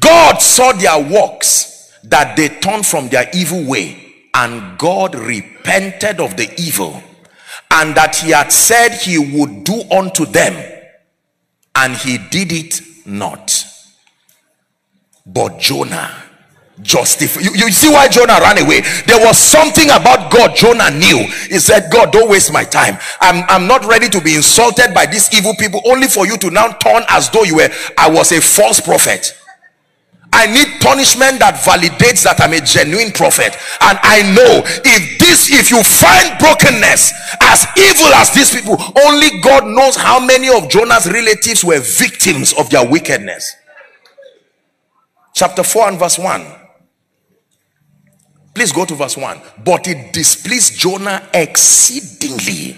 [0.00, 4.05] God saw their works that they turned from their evil way
[4.36, 7.02] and God repented of the evil
[7.70, 10.54] and that he had said he would do unto them
[11.74, 13.64] and he did it not.
[15.24, 16.22] But Jonah
[16.82, 18.82] justify you, you see why jonah ran away?
[19.06, 21.24] There was something about god jonah knew.
[21.48, 22.98] He said god don't waste my time.
[23.18, 25.80] I'm i'm not ready to be insulted by these evil people.
[25.86, 29.32] Only for you to now turn as though you were i was a false prophet
[30.32, 33.56] I need punishment that validates that I'm a genuine prophet.
[33.80, 39.40] And I know if this, if you find brokenness as evil as these people, only
[39.40, 43.56] God knows how many of Jonah's relatives were victims of their wickedness.
[45.34, 46.44] Chapter 4 and verse 1.
[48.54, 49.40] Please go to verse 1.
[49.64, 52.76] But it displeased Jonah exceedingly,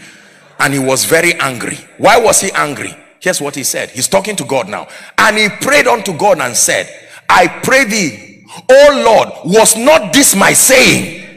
[0.59, 1.79] and he was very angry.
[1.99, 2.97] Why was he angry?
[3.21, 3.91] Here's what he said.
[3.91, 4.89] He's talking to God now.
[5.17, 6.89] And he prayed unto God and said,
[7.29, 11.28] I pray thee, O Lord, was not this my saying?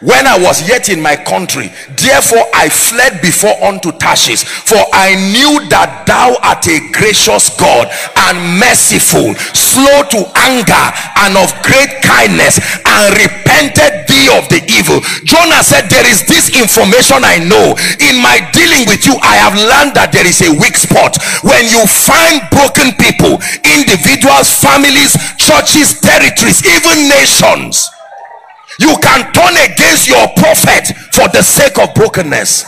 [0.00, 1.72] When I was yet in my country.
[1.98, 7.90] Therefore, I fled before unto Tarshish, for I knew that thou art a gracious God
[8.30, 10.86] and merciful, slow to anger
[11.26, 15.02] and of great kindness, and repented thee of the evil.
[15.26, 17.74] Jonah said, There is this information I know.
[17.98, 21.18] In my dealing with you, I have learned that there is a weak spot.
[21.42, 27.90] When you find broken people, individuals, families, churches, territories, even nations
[28.78, 32.64] you can turn against your prophet for the sake of brokenness.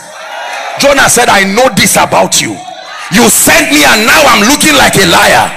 [0.79, 2.57] Jonah said, I know this about you.
[3.13, 5.49] You sent me, and now I'm looking like a liar.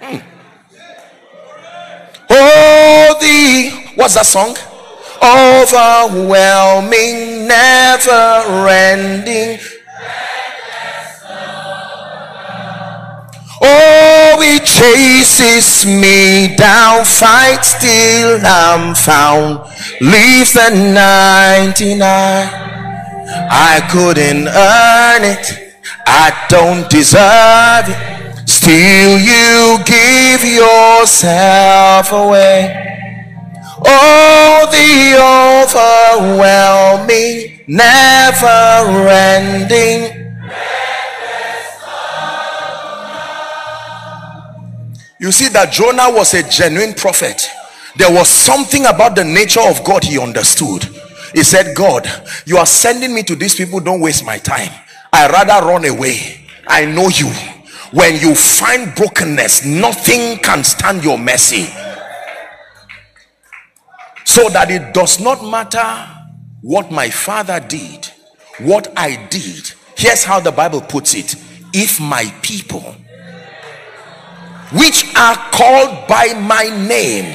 [0.00, 0.18] Hmm.
[2.30, 4.56] Oh, the what's that song?
[5.22, 9.58] Overwhelming, never ending
[14.80, 19.60] chases me down, fight still I'm found,
[20.00, 22.00] leaves the 99.
[23.52, 25.74] I couldn't earn it,
[26.06, 28.48] I don't deserve it.
[28.48, 32.88] Still you give yourself away.
[33.84, 35.16] Oh, the
[36.32, 40.20] overwhelming, never ending.
[45.20, 47.46] You see that Jonah was a genuine prophet.
[47.96, 50.84] There was something about the nature of God he understood.
[51.34, 52.08] He said, God,
[52.46, 53.80] you are sending me to these people.
[53.80, 54.70] Don't waste my time.
[55.12, 56.46] I rather run away.
[56.66, 57.26] I know you.
[57.92, 61.66] When you find brokenness, nothing can stand your mercy.
[64.24, 66.08] So that it does not matter
[66.62, 68.08] what my father did,
[68.60, 69.72] what I did.
[69.96, 71.34] Here's how the Bible puts it
[71.74, 72.94] if my people,
[74.72, 77.26] which are called by my name,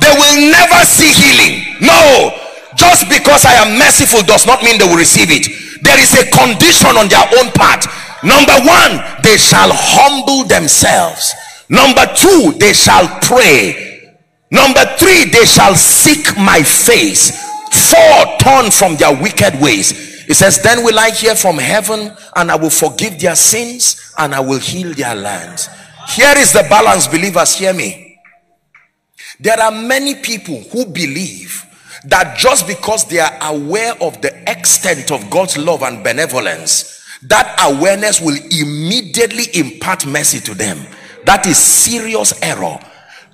[0.00, 1.76] they will never see healing.
[1.80, 2.34] No,
[2.76, 5.46] just because I am merciful does not mean they will receive it.
[5.82, 7.86] There is a condition on their own part.
[8.22, 11.34] Number one, they shall humble themselves.
[11.68, 14.14] Number two, they shall pray.
[14.50, 17.46] Number three, they shall seek my face.
[17.70, 20.26] Four, turn from their wicked ways.
[20.28, 24.34] It says, Then will I hear from heaven, and I will forgive their sins, and
[24.34, 25.68] I will heal their lands.
[26.08, 27.54] Here is the balance, believers.
[27.54, 28.18] Hear me.
[29.40, 31.64] There are many people who believe
[32.04, 37.56] that just because they are aware of the extent of God's love and benevolence, that
[37.60, 40.86] awareness will immediately impart mercy to them.
[41.24, 42.78] That is serious error.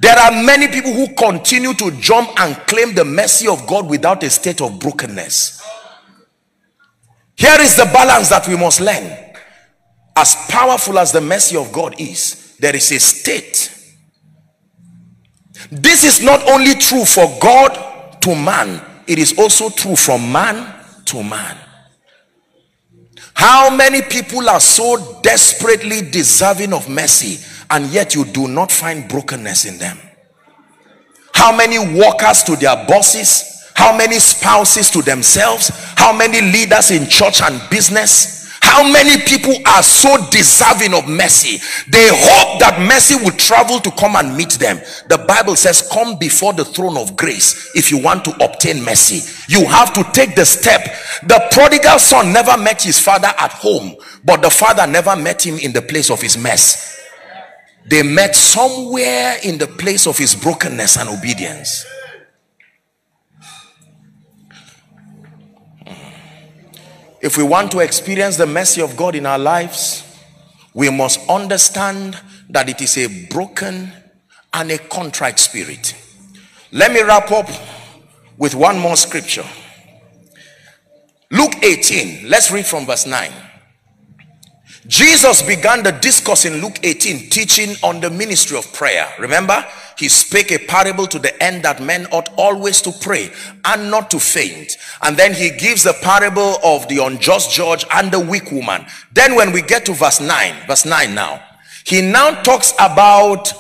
[0.01, 4.23] There are many people who continue to jump and claim the mercy of God without
[4.23, 5.63] a state of brokenness.
[7.37, 9.19] Here is the balance that we must learn.
[10.17, 13.71] As powerful as the mercy of God is, there is a state.
[15.71, 20.75] This is not only true for God to man, it is also true from man
[21.07, 21.57] to man.
[23.35, 29.09] How many people are so desperately deserving of mercy and yet you do not find
[29.09, 29.99] brokenness in them?
[31.35, 33.73] How many workers to their bosses?
[33.75, 35.71] How many spouses to themselves?
[35.97, 38.44] How many leaders in church and business?
[38.75, 41.59] How many people are so deserving of mercy?
[41.89, 44.79] They hope that mercy will travel to come and meet them.
[45.09, 49.23] The Bible says, Come before the throne of grace if you want to obtain mercy.
[49.47, 50.83] You have to take the step.
[51.23, 53.95] The prodigal son never met his father at home,
[54.25, 57.01] but the father never met him in the place of his mess.
[57.87, 61.87] They met somewhere in the place of his brokenness and obedience.
[67.25, 70.05] If we want to experience the mercy of God in our lives,
[70.75, 72.21] we must understand
[72.51, 73.91] that it is a broken
[74.53, 75.97] and a contrite spirit.
[76.71, 77.49] Let me wrap up
[78.37, 79.47] with one more scripture.
[81.31, 83.33] Luke 18, let's read from verse 9.
[84.87, 89.11] Jesus began the discourse in Luke 18 teaching on the ministry of prayer.
[89.19, 89.65] Remember,
[89.97, 93.31] he spake a parable to the end that men ought always to pray
[93.65, 94.77] and not to faint.
[95.03, 98.85] And then he gives the parable of the unjust judge and the weak woman.
[99.13, 101.43] Then when we get to verse 9, verse 9 now,
[101.85, 103.53] he now talks about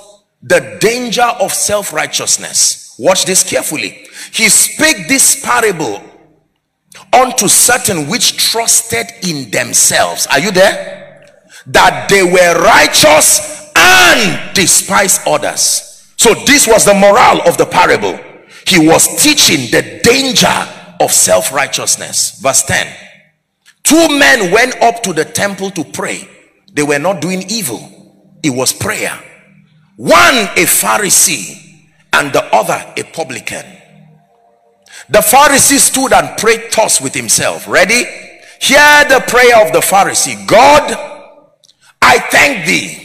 [0.42, 2.96] the danger of self-righteousness.
[2.98, 4.06] Watch this carefully.
[4.30, 6.02] He spake this parable
[7.14, 10.26] unto certain which trusted in themselves.
[10.26, 11.03] Are you there?
[11.66, 16.12] That they were righteous and despised others.
[16.16, 18.18] So this was the moral of the parable.
[18.66, 20.68] He was teaching the danger
[21.00, 22.40] of self-righteousness.
[22.40, 22.86] Verse 10.
[23.82, 26.28] Two men went up to the temple to pray.
[26.72, 28.36] They were not doing evil.
[28.42, 29.18] It was prayer.
[29.96, 31.60] One a Pharisee
[32.12, 33.64] and the other a publican.
[35.08, 37.68] The Pharisee stood and prayed thus with himself.
[37.68, 38.04] Ready?
[38.60, 40.46] Hear the prayer of the Pharisee.
[40.46, 41.13] God,
[42.04, 43.04] I thank thee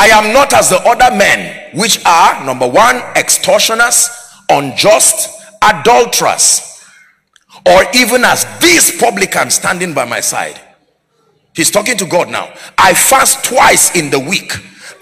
[0.00, 4.08] I am not as the other men, which are number one, extortioners,
[4.48, 6.82] unjust, adulterers,
[7.66, 10.58] or even as this publican standing by my side.
[11.54, 12.50] He's talking to God now.
[12.78, 14.52] I fast twice in the week.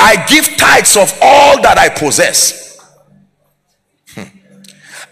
[0.01, 2.81] I give tithes of all that I possess.
[4.15, 4.23] Hmm.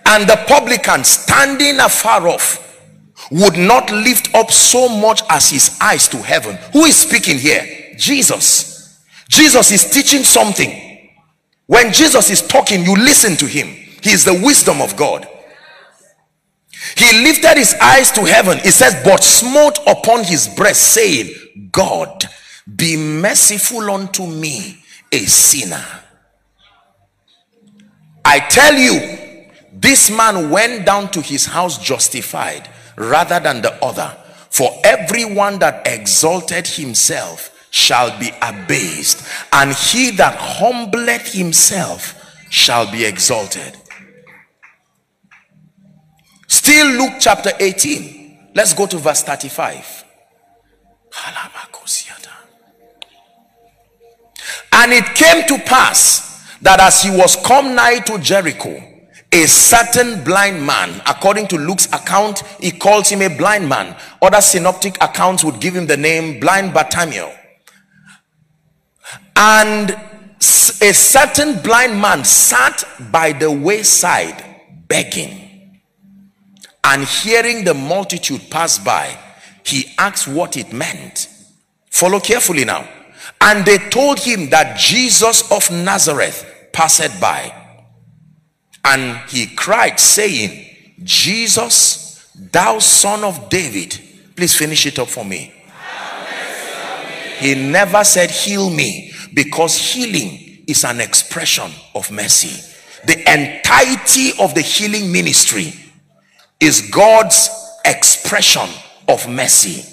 [0.07, 2.66] And the publican standing afar off
[3.31, 6.57] would not lift up so much as his eyes to heaven.
[6.73, 7.95] Who is speaking here?
[7.99, 9.05] Jesus.
[9.29, 11.11] Jesus is teaching something.
[11.67, 13.69] When Jesus is talking, you listen to him.
[14.03, 15.29] He is the wisdom of God.
[16.97, 18.59] He lifted his eyes to heaven.
[18.59, 21.35] He says, but smote upon his breast, saying,
[21.73, 22.25] God,
[22.77, 24.79] be merciful unto me,
[25.11, 25.85] a sinner.
[28.25, 29.19] I tell you,
[29.73, 34.17] this man went down to his house justified rather than the other.
[34.51, 42.15] For everyone that exalted himself shall be abased, and he that humbleth himself
[42.51, 43.77] shall be exalted.
[46.49, 48.53] Still, Luke chapter 18.
[48.55, 50.05] Let's go to verse 35.
[54.73, 58.96] And it came to pass that as he was come nigh to Jericho,
[59.33, 63.97] a certain blind man, according to Luke's account, he calls him a blind man.
[64.23, 67.35] Other synoptic accounts would give him the name blind Bartimaeus.
[69.37, 74.45] And a certain blind man sat by the wayside
[74.89, 75.81] begging.
[76.85, 79.19] And hearing the multitude pass by,
[79.65, 81.29] he asked what it meant.
[81.91, 82.89] Follow carefully now.
[83.41, 87.66] And they told him that Jesus of Nazareth passed by.
[88.89, 90.65] And he cried, saying,
[91.03, 93.99] Jesus, thou son of David.
[94.37, 95.53] Please finish it up for me.
[97.39, 102.63] He never said, Heal me, because healing is an expression of mercy.
[103.07, 105.75] The entirety of the healing ministry
[106.61, 107.51] is God's
[107.85, 108.69] expression
[109.09, 109.85] of mercy.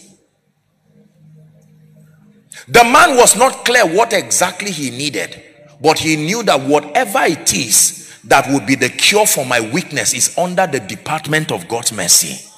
[2.67, 5.41] The man was not clear what exactly he needed,
[5.81, 10.13] but he knew that whatever it is that would be the cure for my weakness
[10.13, 12.49] is under the department of God's mercy.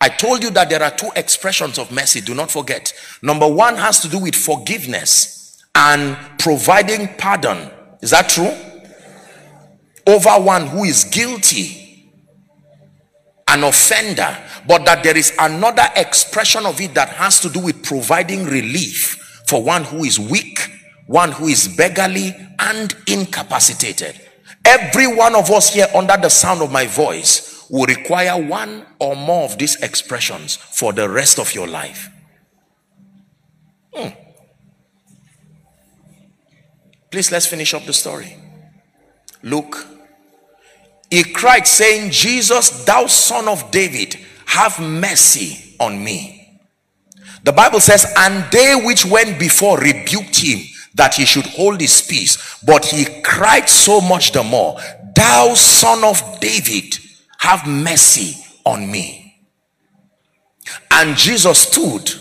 [0.00, 2.22] I told you that there are two expressions of mercy.
[2.22, 2.94] Do not forget.
[3.22, 7.70] Number one has to do with forgiveness and providing pardon.
[8.00, 8.50] Is that true?
[10.06, 12.10] Over one who is guilty,
[13.46, 17.82] an offender, but that there is another expression of it that has to do with
[17.84, 20.58] providing relief for one who is weak,
[21.06, 24.18] one who is beggarly and incapacitated.
[24.70, 29.16] Every one of us here under the sound of my voice will require one or
[29.16, 32.08] more of these expressions for the rest of your life.
[33.92, 34.10] Hmm.
[37.10, 38.36] Please let's finish up the story.
[39.42, 39.88] Luke.
[41.10, 44.16] He cried, saying, Jesus, thou son of David,
[44.46, 46.60] have mercy on me.
[47.42, 50.60] The Bible says, and they which went before rebuked him
[50.94, 52.62] that he should hold his peace.
[52.64, 54.78] But he cried so much the more,
[55.14, 56.98] Thou son of David,
[57.38, 59.38] have mercy on me.
[60.90, 62.12] And Jesus stood.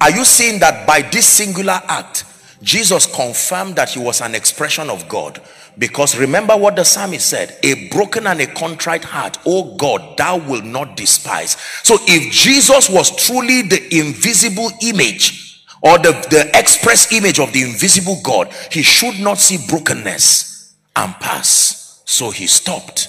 [0.00, 2.24] Are you seeing that by this singular act,
[2.62, 5.40] Jesus confirmed that he was an expression of God?
[5.78, 10.36] Because remember what the psalmist said a broken and a contrite heart, oh God, thou
[10.36, 11.56] will not despise.
[11.82, 15.51] So if Jesus was truly the invisible image
[15.82, 21.12] or the, the express image of the invisible God, he should not see brokenness and
[21.14, 22.02] pass.
[22.04, 23.08] So he stopped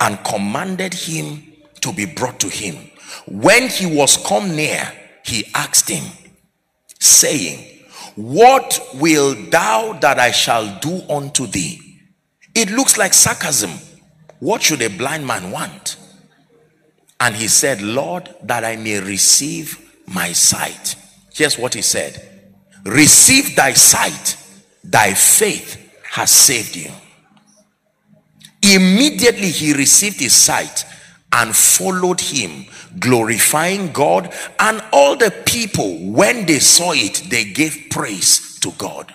[0.00, 1.42] and commanded him
[1.80, 2.90] to be brought to him.
[3.26, 4.90] When he was come near,
[5.24, 6.04] he asked him,
[6.98, 7.84] saying,
[8.16, 12.00] What will thou that I shall do unto thee?
[12.54, 13.72] It looks like sarcasm.
[14.40, 15.96] What should a blind man want?
[17.20, 20.96] And he said, Lord, that I may receive my sight.
[21.34, 22.22] Here's what he said
[22.84, 24.36] Receive thy sight,
[24.82, 25.80] thy faith
[26.10, 26.90] has saved you.
[28.62, 30.86] Immediately he received his sight
[31.32, 32.66] and followed him,
[32.98, 34.32] glorifying God.
[34.58, 39.12] And all the people, when they saw it, they gave praise to God.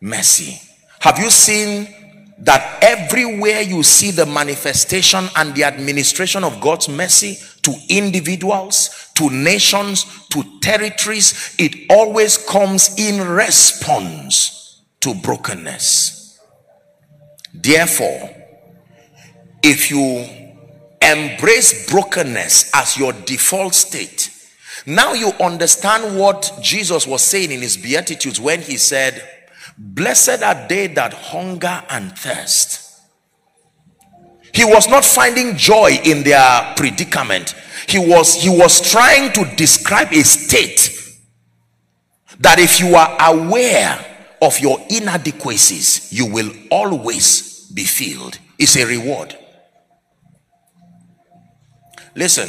[0.00, 0.60] Mercy.
[1.00, 2.03] Have you seen
[2.38, 9.30] that everywhere you see the manifestation and the administration of God's mercy to individuals, to
[9.30, 16.40] nations, to territories, it always comes in response to brokenness.
[17.52, 18.34] Therefore,
[19.62, 20.26] if you
[21.00, 24.30] embrace brokenness as your default state,
[24.86, 29.33] now you understand what Jesus was saying in his Beatitudes when he said,
[29.76, 33.00] Blessed are they that hunger and thirst.
[34.52, 37.54] He was not finding joy in their predicament.
[37.88, 40.90] He was, he was trying to describe a state
[42.38, 43.98] that if you are aware
[44.40, 48.38] of your inadequacies, you will always be filled.
[48.58, 49.36] It's a reward.
[52.14, 52.48] Listen,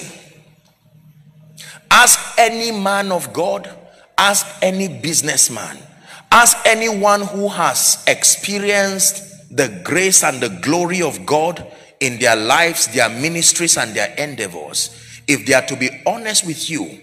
[1.90, 3.70] ask any man of God,
[4.16, 5.78] ask any businessman,
[6.36, 11.66] ask anyone who has experienced the grace and the glory of God
[12.02, 14.90] in their lives, their ministries, and their endeavors.
[15.30, 17.00] If they are to be honest with you,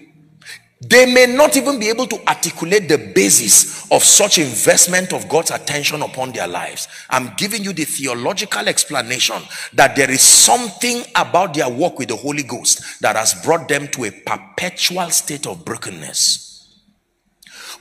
[0.81, 5.49] they may not even be able to articulate the basis of such investment of God's
[5.49, 6.87] attention upon their lives.
[7.09, 9.41] I'm giving you the theological explanation
[9.73, 13.87] that there is something about their work with the Holy Ghost that has brought them
[13.87, 16.52] to a perpetual state of brokenness.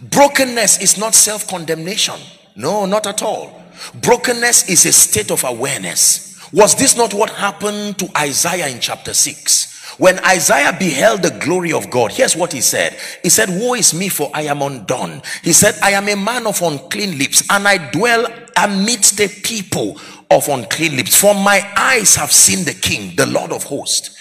[0.00, 2.20] Brokenness is not self condemnation.
[2.56, 3.62] No, not at all.
[3.94, 6.38] Brokenness is a state of awareness.
[6.52, 9.96] Was this not what happened to Isaiah in chapter 6?
[9.98, 12.96] When Isaiah beheld the glory of God, here's what he said.
[13.22, 15.22] He said, Woe is me, for I am undone.
[15.42, 18.26] He said, I am a man of unclean lips, and I dwell
[18.56, 19.98] amidst the people
[20.30, 21.14] of unclean lips.
[21.14, 24.16] For my eyes have seen the King, the Lord of hosts.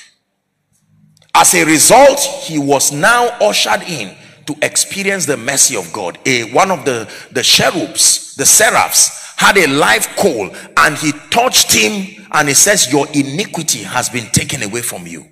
[1.33, 4.15] As a result, he was now ushered in
[4.51, 6.17] to experience the mercy of God.
[6.25, 11.73] A, one of the, the cherubs, the seraphs, had a live coal and he touched
[11.73, 15.25] him and he says, Your iniquity has been taken away from you.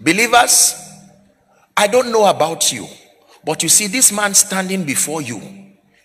[0.00, 0.74] Believers,
[1.76, 2.86] I don't know about you,
[3.44, 5.40] but you see, this man standing before you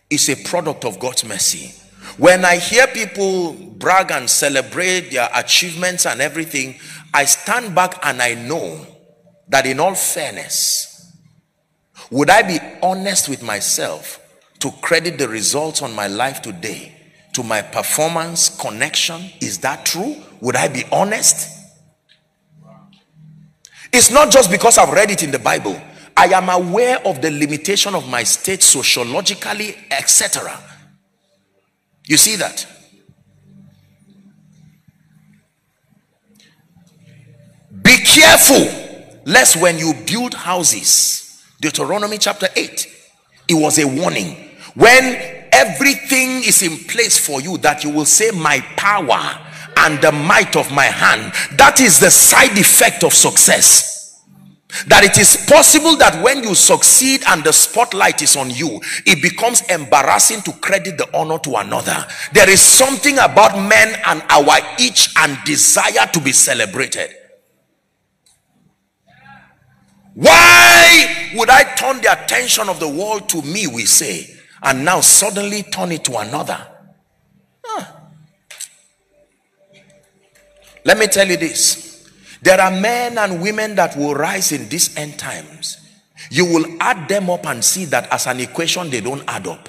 [0.09, 1.73] is a product of God's mercy.
[2.17, 6.79] When I hear people brag and celebrate their achievements and everything,
[7.13, 8.85] I stand back and I know
[9.49, 11.17] that in all fairness,
[12.11, 14.19] would I be honest with myself
[14.59, 16.95] to credit the results on my life today
[17.33, 19.29] to my performance connection?
[19.41, 20.15] Is that true?
[20.41, 21.57] Would I be honest?
[23.91, 25.79] It's not just because I've read it in the Bible.
[26.15, 30.59] I am aware of the limitation of my state sociologically, etc.
[32.05, 32.67] You see that?
[37.81, 38.88] Be careful
[39.29, 42.87] lest when you build houses, Deuteronomy chapter 8,
[43.47, 44.35] it was a warning.
[44.75, 49.45] When everything is in place for you, that you will say, My power
[49.77, 51.33] and the might of my hand.
[51.57, 53.89] That is the side effect of success
[54.87, 59.21] that it is possible that when you succeed and the spotlight is on you it
[59.21, 64.57] becomes embarrassing to credit the honor to another there is something about men and our
[64.79, 67.09] itch and desire to be celebrated
[70.19, 74.27] why would i turn the attention of the world to me we say
[74.63, 76.59] and now suddenly turn it to another
[77.63, 77.85] huh.
[80.85, 81.89] let me tell you this
[82.41, 85.77] there are men and women that will rise in these end times.
[86.31, 89.67] You will add them up and see that as an equation, they don't add up.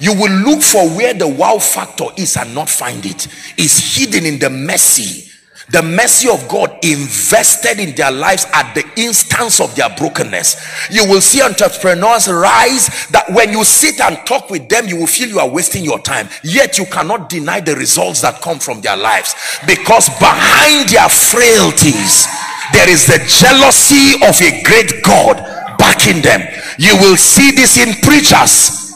[0.00, 3.28] You will look for where the wow factor is and not find it.
[3.56, 5.29] It's hidden in the mercy
[5.70, 10.90] the mercy of God invested in their lives at the instance of their brokenness.
[10.90, 15.06] You will see entrepreneurs rise that when you sit and talk with them, you will
[15.06, 16.28] feel you are wasting your time.
[16.42, 22.26] Yet you cannot deny the results that come from their lives because behind their frailties,
[22.72, 25.36] there is the jealousy of a great God
[25.78, 26.42] backing them.
[26.78, 28.92] You will see this in preachers,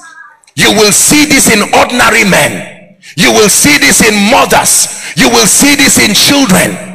[0.56, 2.73] you will see this in ordinary men
[3.16, 5.14] you will see this in mothers.
[5.16, 6.94] You will see this in children.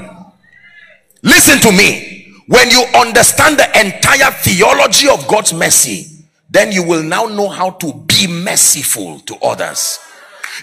[1.23, 2.35] Listen to me.
[2.47, 7.69] When you understand the entire theology of God's mercy, then you will now know how
[7.71, 9.99] to be merciful to others.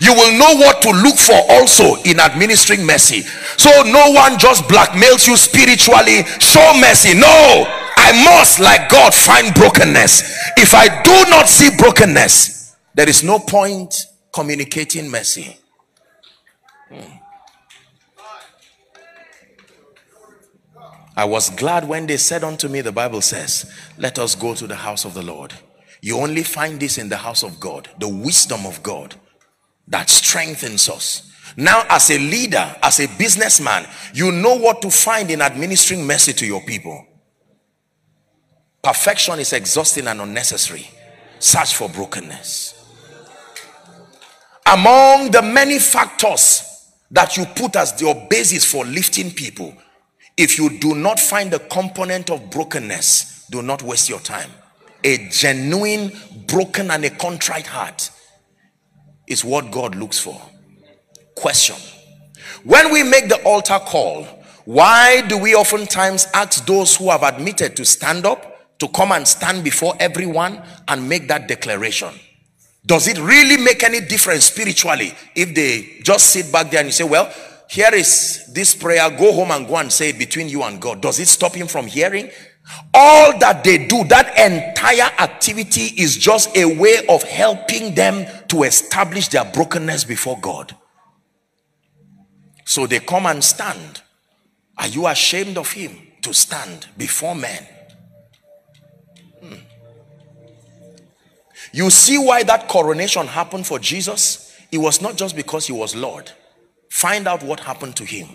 [0.00, 3.22] You will know what to look for also in administering mercy.
[3.56, 6.24] So no one just blackmails you spiritually.
[6.40, 7.14] Show mercy.
[7.14, 7.64] No,
[7.96, 10.52] I must, like God, find brokenness.
[10.56, 13.94] If I do not see brokenness, there is no point
[14.36, 15.56] communicating mercy.
[16.90, 17.00] Hmm.
[21.16, 24.66] I was glad when they said unto me, the Bible says, Let us go to
[24.66, 25.54] the house of the Lord.
[26.02, 29.14] You only find this in the house of God, the wisdom of God
[29.88, 31.32] that strengthens us.
[31.56, 36.34] Now, as a leader, as a businessman, you know what to find in administering mercy
[36.34, 37.06] to your people.
[38.84, 40.90] Perfection is exhausting and unnecessary.
[41.38, 42.75] Search for brokenness
[44.66, 49.74] among the many factors that you put as your basis for lifting people
[50.36, 54.50] if you do not find the component of brokenness do not waste your time.
[55.04, 56.10] A genuine
[56.48, 58.10] broken and a contrite heart
[59.28, 60.40] is what god looks for.
[61.36, 61.76] Question.
[62.64, 64.24] When we make the altar call
[64.64, 69.26] why do we oftentimes ask those who have admitted to stand up to come and
[69.26, 72.10] stand before everyone and make that declaration
[72.86, 76.92] does it really make any difference spiritually if they just sit back there and you
[76.92, 77.32] say, well,
[77.68, 81.00] here is this prayer, go home and go and say it between you and God.
[81.00, 82.30] Does it stop him from hearing?
[82.94, 88.62] All that they do, that entire activity is just a way of helping them to
[88.62, 90.74] establish their brokenness before God.
[92.64, 94.02] So they come and stand.
[94.78, 97.66] Are you ashamed of him to stand before men?
[101.76, 104.56] You see why that coronation happened for Jesus?
[104.72, 106.32] It was not just because he was Lord.
[106.88, 108.28] Find out what happened to him.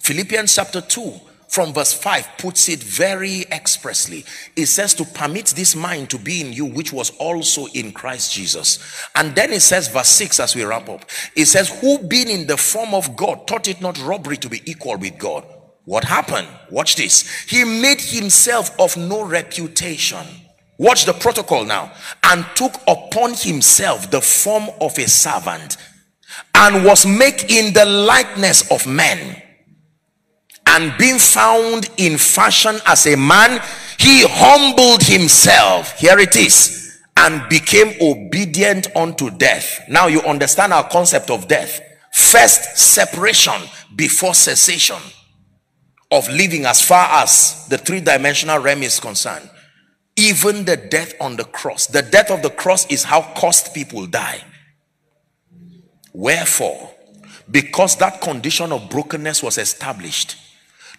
[0.00, 1.12] Philippians chapter 2,
[1.46, 4.24] from verse 5 puts it very expressly.
[4.56, 8.32] It says to permit this mind to be in you, which was also in Christ
[8.32, 8.80] Jesus.
[9.14, 11.04] And then it says, verse 6 as we wrap up,
[11.36, 14.60] it says, Who being in the form of God thought it not robbery to be
[14.68, 15.46] equal with God.
[15.84, 16.48] What happened?
[16.68, 17.44] Watch this.
[17.44, 20.26] He made himself of no reputation.
[20.78, 21.92] Watch the protocol now.
[22.22, 25.76] And took upon himself the form of a servant
[26.54, 29.42] and was made in the likeness of men
[30.68, 33.60] and being found in fashion as a man,
[33.98, 35.98] he humbled himself.
[35.98, 37.00] Here it is.
[37.16, 39.80] And became obedient unto death.
[39.88, 41.80] Now you understand our concept of death.
[42.12, 43.60] First, separation
[43.96, 44.98] before cessation
[46.10, 49.50] of living as far as the three dimensional realm is concerned.
[50.18, 51.86] Even the death on the cross.
[51.86, 54.42] The death of the cross is how cost people die.
[56.12, 56.90] Wherefore,
[57.48, 60.36] because that condition of brokenness was established,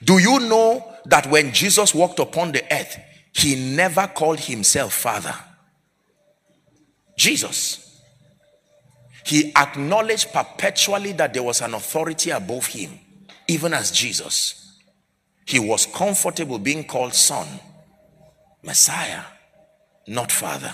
[0.01, 2.97] do you know that when Jesus walked upon the earth,
[3.34, 5.36] he never called himself Father?
[7.17, 8.01] Jesus.
[9.26, 12.97] He acknowledged perpetually that there was an authority above him,
[13.49, 14.78] even as Jesus.
[15.45, 17.45] He was comfortable being called Son,
[18.64, 19.24] Messiah,
[20.07, 20.74] not Father.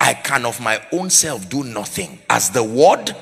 [0.00, 2.18] I can of my own self do nothing.
[2.30, 3.14] As the Word,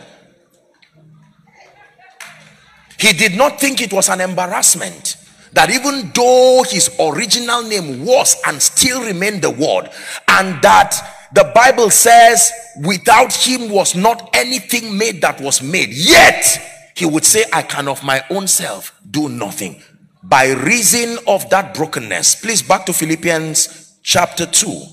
[2.99, 5.16] he did not think it was an embarrassment
[5.53, 9.91] that even though his original name was and still remained the word,
[10.29, 12.53] and that the Bible says,
[12.85, 16.45] without him was not anything made that was made, yet
[16.95, 19.83] he would say, I can of my own self do nothing.
[20.29, 24.87] By reason of that brokenness, please back to Philippians chapter 2.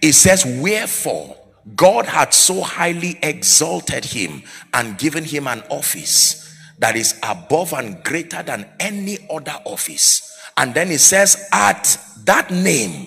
[0.00, 1.36] It says, Wherefore
[1.76, 4.42] God had so highly exalted him
[4.74, 10.36] and given him an office that is above and greater than any other office.
[10.56, 13.06] And then it says, At that name,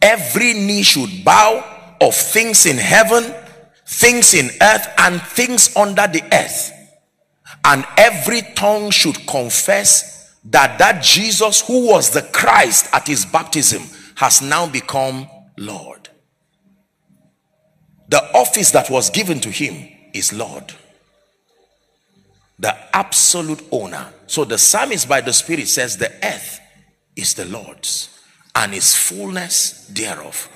[0.00, 3.32] every knee should bow of things in heaven,
[3.86, 6.72] things in earth, and things under the earth.
[7.64, 13.82] And every tongue should confess that that Jesus who was the Christ at his baptism
[14.16, 16.08] has now become Lord.
[18.08, 20.74] The office that was given to him is Lord
[22.62, 24.06] the absolute owner.
[24.28, 26.60] So the psalmist by the Spirit says, The earth
[27.16, 28.08] is the Lord's
[28.54, 30.48] and his fullness thereof.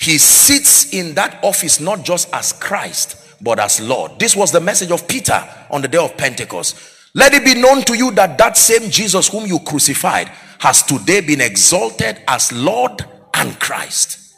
[0.00, 4.18] He sits in that office not just as Christ, but as Lord.
[4.18, 6.76] This was the message of Peter on the day of Pentecost.
[7.14, 10.28] Let it be known to you that that same Jesus whom you crucified
[10.58, 14.34] has today been exalted as Lord and Christ.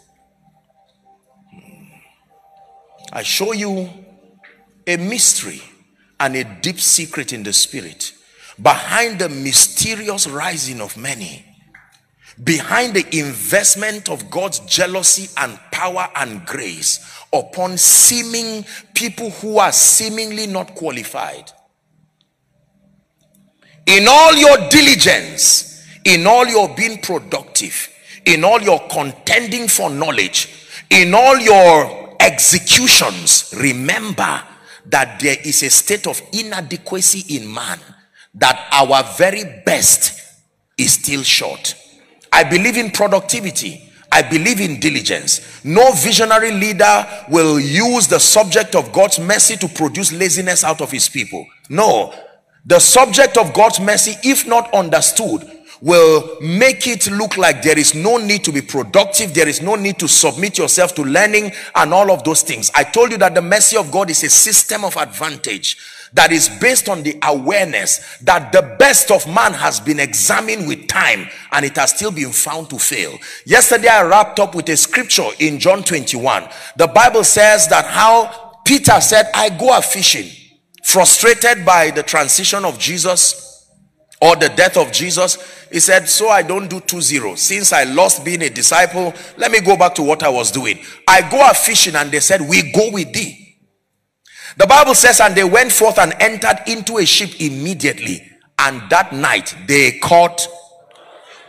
[3.12, 3.88] I show you
[4.86, 5.62] a mystery
[6.20, 8.12] and a deep secret in the spirit
[8.60, 11.44] behind the mysterious rising of many
[12.44, 18.64] behind the investment of God's jealousy and power and grace upon seeming
[18.94, 21.52] people who are seemingly not qualified.
[23.86, 25.70] In all your diligence
[26.04, 27.88] in all your being productive
[28.24, 30.48] in all your contending for knowledge
[30.90, 34.42] in all your executions remember
[34.86, 37.78] that there is a state of inadequacy in man
[38.34, 40.20] that our very best
[40.78, 41.74] is still short
[42.32, 45.62] i believe in productivity I believe in diligence.
[45.64, 50.90] No visionary leader will use the subject of God's mercy to produce laziness out of
[50.90, 51.46] his people.
[51.68, 52.12] No.
[52.66, 55.48] The subject of God's mercy, if not understood,
[55.80, 59.76] will make it look like there is no need to be productive there is no
[59.76, 63.34] need to submit yourself to learning and all of those things i told you that
[63.34, 65.78] the mercy of god is a system of advantage
[66.12, 70.86] that is based on the awareness that the best of man has been examined with
[70.88, 74.76] time and it has still been found to fail yesterday i wrapped up with a
[74.76, 80.28] scripture in john 21 the bible says that how peter said i go a fishing
[80.82, 83.50] frustrated by the transition of jesus
[84.20, 87.34] or the death of Jesus, he said, So I don't do 2 0.
[87.36, 90.78] Since I lost being a disciple, let me go back to what I was doing.
[91.08, 93.39] I go a fishing, and they said, We go with thee.
[94.56, 98.26] The Bible says, And they went forth and entered into a ship immediately.
[98.58, 100.46] And that night they caught.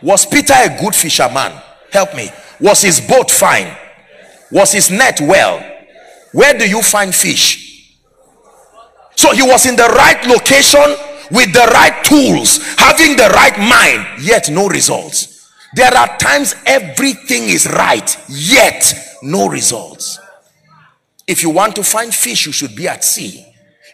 [0.02, 1.52] Was Peter a good fisherman?
[1.92, 2.30] Help me.
[2.60, 3.76] Was his boat fine?
[4.50, 5.60] Was his net well?
[6.32, 7.92] Where do you find fish?
[9.16, 10.96] So he was in the right location
[11.30, 15.50] with the right tools, having the right mind, yet no results.
[15.74, 20.18] There are times everything is right, yet no results.
[21.26, 23.46] If you want to find fish, you should be at sea.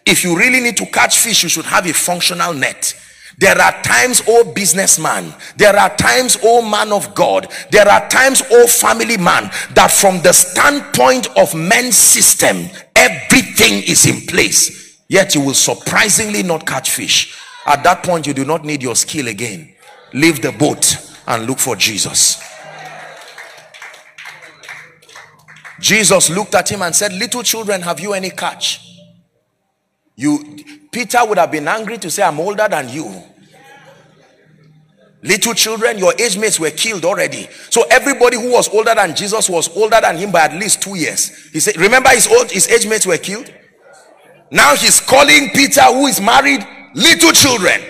[0.05, 2.95] If you really need to catch fish, you should have a functional net.
[3.37, 8.43] There are times, oh businessman, there are times, oh man of God, there are times,
[8.51, 14.99] oh family man, that from the standpoint of men's system, everything is in place.
[15.07, 17.37] Yet you will surprisingly not catch fish.
[17.65, 19.73] At that point, you do not need your skill again.
[20.13, 22.41] Leave the boat and look for Jesus.
[25.79, 28.85] Jesus looked at him and said, Little children, have you any catch?
[30.15, 30.57] You
[30.91, 33.23] Peter would have been angry to say, I'm older than you.
[35.21, 37.47] Little children, your age mates were killed already.
[37.69, 40.97] So everybody who was older than Jesus was older than him by at least two
[40.97, 41.49] years.
[41.51, 43.53] He said, Remember his old his age mates were killed?
[44.51, 46.65] Now he's calling Peter, who is married,
[46.95, 47.81] little children.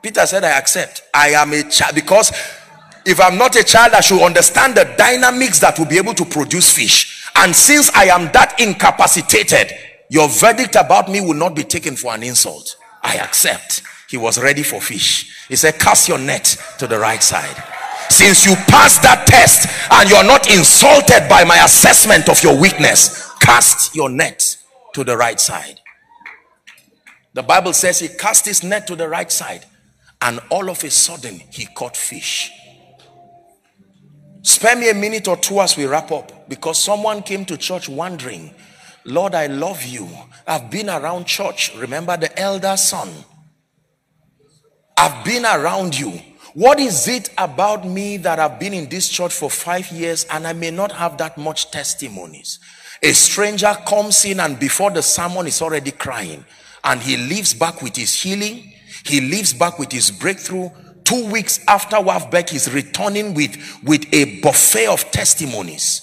[0.00, 1.02] Peter said, I accept.
[1.12, 2.30] I am a child because
[3.04, 6.24] if I'm not a child, I should understand the dynamics that will be able to
[6.24, 7.15] produce fish.
[7.36, 9.72] And since I am that incapacitated,
[10.08, 12.76] your verdict about me will not be taken for an insult.
[13.02, 13.82] I accept.
[14.08, 15.46] He was ready for fish.
[15.48, 17.62] He said, Cast your net to the right side.
[18.08, 23.32] Since you passed that test and you're not insulted by my assessment of your weakness,
[23.40, 24.56] cast your net
[24.94, 25.80] to the right side.
[27.34, 29.66] The Bible says he cast his net to the right side,
[30.22, 32.50] and all of a sudden he caught fish.
[34.46, 37.88] Spare me a minute or two as we wrap up because someone came to church
[37.88, 38.54] wondering
[39.04, 40.08] Lord, I love you.
[40.46, 41.74] I've been around church.
[41.76, 43.08] Remember the elder son.
[44.96, 46.12] I've been around you.
[46.54, 50.46] What is it about me that I've been in this church for five years and
[50.46, 52.60] I may not have that much testimonies?
[53.02, 56.44] A stranger comes in and before the sermon is already crying
[56.84, 58.72] and he leaves back with his healing.
[59.04, 60.70] He leaves back with his breakthrough.
[61.06, 66.02] Two weeks after WAFBEC, is returning with, with a buffet of testimonies.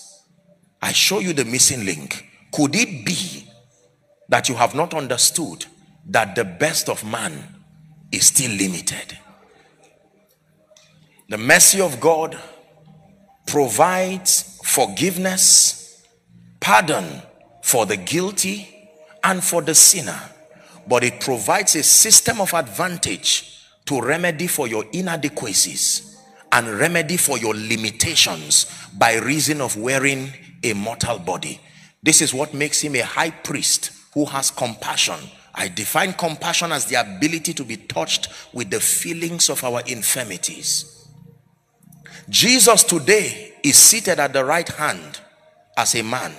[0.81, 2.25] I show you the missing link.
[2.53, 3.45] Could it be
[4.29, 5.65] that you have not understood
[6.07, 7.33] that the best of man
[8.13, 9.19] is still limited?
[11.27, 12.39] The mercy of God
[13.45, 16.01] provides forgiveness,
[16.61, 17.21] pardon
[17.61, 18.89] for the guilty
[19.21, 20.21] and for the sinner,
[20.87, 23.52] but it provides a system of advantage
[23.85, 26.17] to remedy for your inadequacies
[26.51, 28.67] and remedy for your limitations
[28.97, 30.31] by reason of wearing
[30.63, 31.59] a mortal body.
[32.01, 35.19] This is what makes him a high priest who has compassion.
[35.55, 41.07] I define compassion as the ability to be touched with the feelings of our infirmities.
[42.29, 45.19] Jesus today is seated at the right hand
[45.77, 46.31] as a man,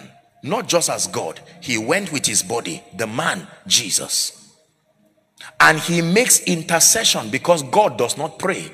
[0.43, 1.41] not just as God.
[1.61, 4.44] He went with his body, the man, Jesus.
[5.61, 8.71] And he makes intercession because God does not pray.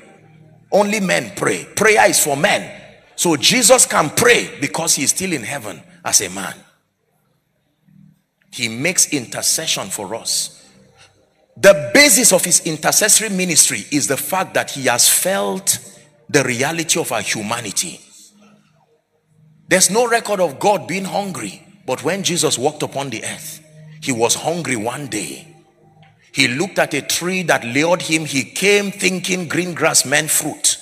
[0.71, 1.65] Only men pray.
[1.75, 2.81] Prayer is for men.
[3.15, 6.55] So Jesus can pray because he is still in heaven as a man.
[8.51, 10.57] He makes intercession for us.
[11.57, 15.77] The basis of his intercessory ministry is the fact that he has felt
[16.29, 17.99] the reality of our humanity.
[19.67, 23.63] There's no record of God being hungry, but when Jesus walked upon the earth,
[24.01, 25.50] he was hungry one day.
[26.31, 28.25] He looked at a tree that lured him.
[28.25, 30.77] He came thinking green grass meant fruit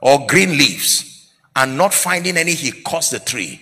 [0.00, 3.58] or green leaves, and not finding any, he cursed the tree.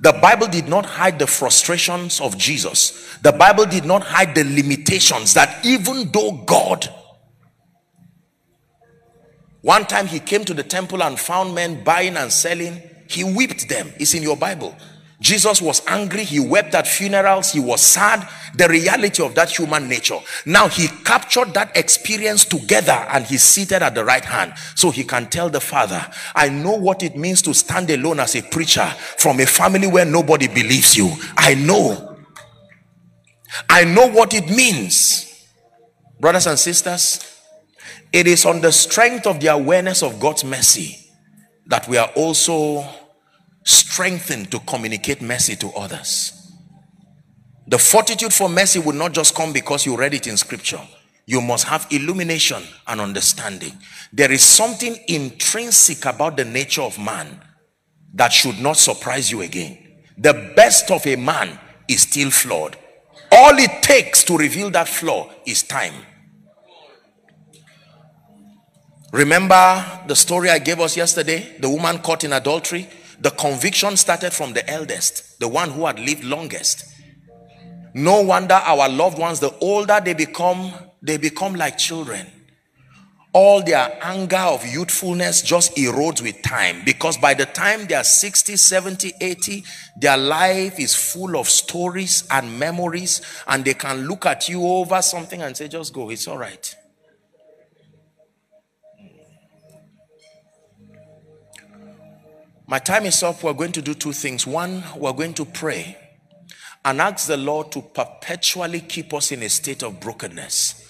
[0.00, 3.18] The Bible did not hide the frustrations of Jesus.
[3.22, 6.88] The Bible did not hide the limitations that even though God,
[9.62, 13.68] one time he came to the temple and found men buying and selling, he whipped
[13.68, 13.92] them.
[13.98, 14.74] It's in your Bible.
[15.20, 16.24] Jesus was angry.
[16.24, 17.52] He wept at funerals.
[17.52, 18.26] He was sad.
[18.54, 20.18] The reality of that human nature.
[20.46, 24.54] Now he captured that experience together and he's seated at the right hand.
[24.74, 26.04] So he can tell the father,
[26.34, 28.86] I know what it means to stand alone as a preacher
[29.18, 31.12] from a family where nobody believes you.
[31.36, 32.16] I know.
[33.68, 35.26] I know what it means.
[36.18, 37.38] Brothers and sisters,
[38.12, 40.98] it is on the strength of the awareness of God's mercy
[41.66, 42.84] that we are also
[43.64, 46.52] strengthened to communicate mercy to others.
[47.66, 50.80] The fortitude for mercy will not just come because you read it in scripture.
[51.26, 53.72] You must have illumination and understanding.
[54.12, 57.40] There is something intrinsic about the nature of man
[58.14, 59.78] that should not surprise you again.
[60.18, 62.76] The best of a man is still flawed.
[63.30, 65.94] All it takes to reveal that flaw is time.
[69.12, 71.56] Remember the story I gave us yesterday?
[71.60, 72.88] The woman caught in adultery?
[73.20, 76.84] The conviction started from the eldest, the one who had lived longest.
[77.92, 82.26] No wonder our loved ones, the older they become, they become like children.
[83.32, 88.02] All their anger of youthfulness just erodes with time because by the time they are
[88.02, 89.64] 60, 70, 80,
[90.00, 95.00] their life is full of stories and memories, and they can look at you over
[95.00, 96.74] something and say, Just go, it's all right.
[102.70, 103.42] My time is up.
[103.42, 104.46] We're going to do two things.
[104.46, 105.98] One, we're going to pray
[106.84, 110.88] and ask the Lord to perpetually keep us in a state of brokenness.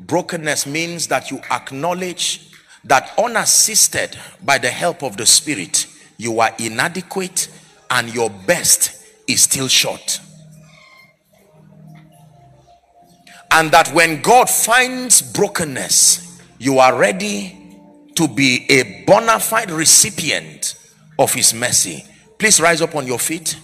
[0.00, 2.50] Brokenness means that you acknowledge
[2.82, 7.48] that unassisted by the help of the Spirit, you are inadequate
[7.88, 10.18] and your best is still short.
[13.52, 17.78] And that when God finds brokenness, you are ready
[18.16, 20.80] to be a bona fide recipient
[21.22, 22.04] of his mercy.
[22.38, 23.56] Please rise up on your feet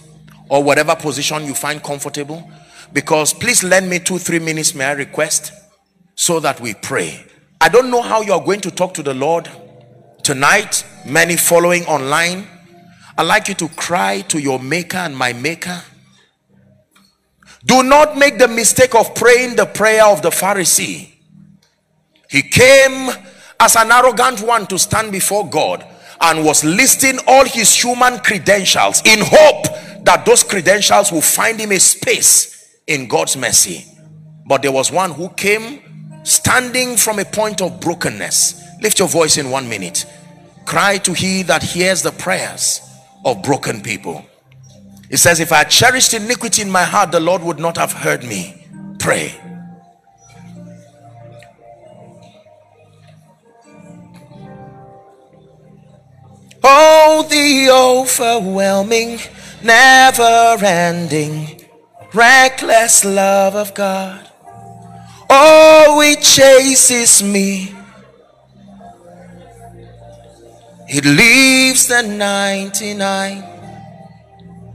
[0.47, 2.49] or whatever position you find comfortable
[2.93, 5.51] because please lend me two three minutes may i request
[6.15, 7.23] so that we pray.
[7.61, 9.49] I don't know how you're going to talk to the lord
[10.23, 10.85] tonight.
[11.05, 12.47] Many following online.
[13.17, 15.81] I'd like you to cry to your maker and my maker.
[17.65, 21.11] Do not make the mistake of praying the prayer of the pharisee.
[22.29, 23.09] He came
[23.59, 25.85] as an arrogant one to stand before god
[26.21, 29.65] and was listing all his human credentials in hope
[30.03, 33.85] that those credentials will find him a space in God's mercy.
[34.45, 35.81] But there was one who came
[36.23, 38.61] standing from a point of brokenness.
[38.81, 40.05] Lift your voice in one minute.
[40.65, 42.81] Cry to he that hears the prayers
[43.25, 44.25] of broken people.
[45.09, 48.23] It says, If I cherished iniquity in my heart, the Lord would not have heard
[48.23, 48.65] me.
[48.99, 49.33] Pray.
[56.63, 59.19] Oh, the overwhelming,
[59.63, 61.61] never ending,
[62.13, 64.29] reckless love of God.
[65.29, 67.75] Oh, it chases me.
[70.87, 73.43] It leaves the 99.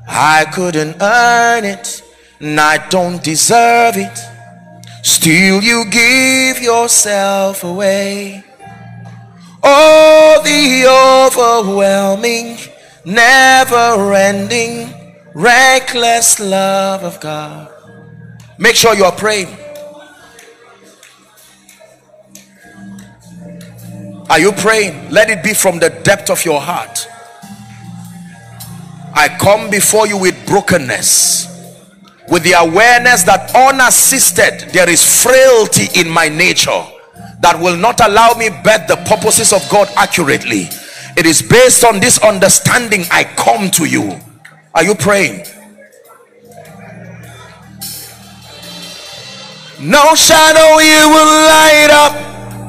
[0.06, 2.02] I couldn't earn it,
[2.38, 4.18] and I don't deserve it.
[5.02, 8.43] Still, you give yourself away.
[9.66, 10.84] Oh, the
[11.64, 12.58] overwhelming,
[13.06, 14.92] never ending,
[15.34, 17.72] reckless love of God.
[18.58, 19.48] Make sure you are praying.
[24.28, 25.10] Are you praying?
[25.10, 27.08] Let it be from the depth of your heart.
[29.14, 31.46] I come before you with brokenness,
[32.28, 36.84] with the awareness that unassisted there is frailty in my nature
[37.44, 40.64] that will not allow me bet the purposes of God accurately.
[41.14, 44.18] It is based on this understanding I come to you.
[44.74, 45.44] Are you praying?
[49.78, 52.16] No shadow you will light up,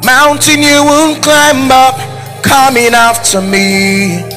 [0.04, 1.96] mountain you will climb up,
[2.44, 4.28] coming after me.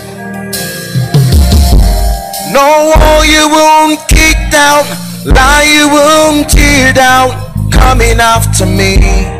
[2.54, 4.86] No wall you won't kick down,
[5.26, 7.34] lie you won't tear down,
[7.72, 9.37] coming after me.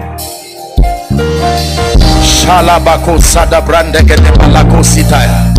[2.23, 5.55] Shalabako sada brande gede balako sitaya.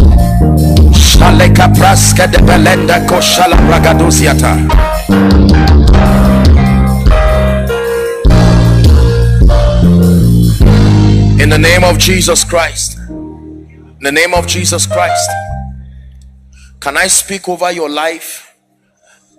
[0.93, 4.53] Shaleka praske de belenda ko shalabragadusiata.
[11.41, 12.97] In the name of Jesus Christ.
[13.09, 15.29] In the name of Jesus Christ.
[16.79, 18.55] Can I speak over your life?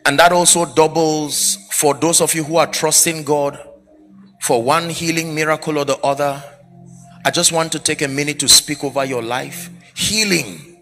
[0.07, 3.59] And that also doubles for those of you who are trusting God
[4.41, 6.43] for one healing miracle or the other
[7.25, 9.69] I just want to take a minute to speak over your life.
[9.95, 10.81] Healing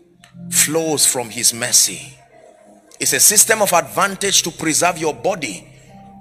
[0.51, 2.15] flows from his mercy.
[3.01, 5.69] It's a system of advantage to preserve your body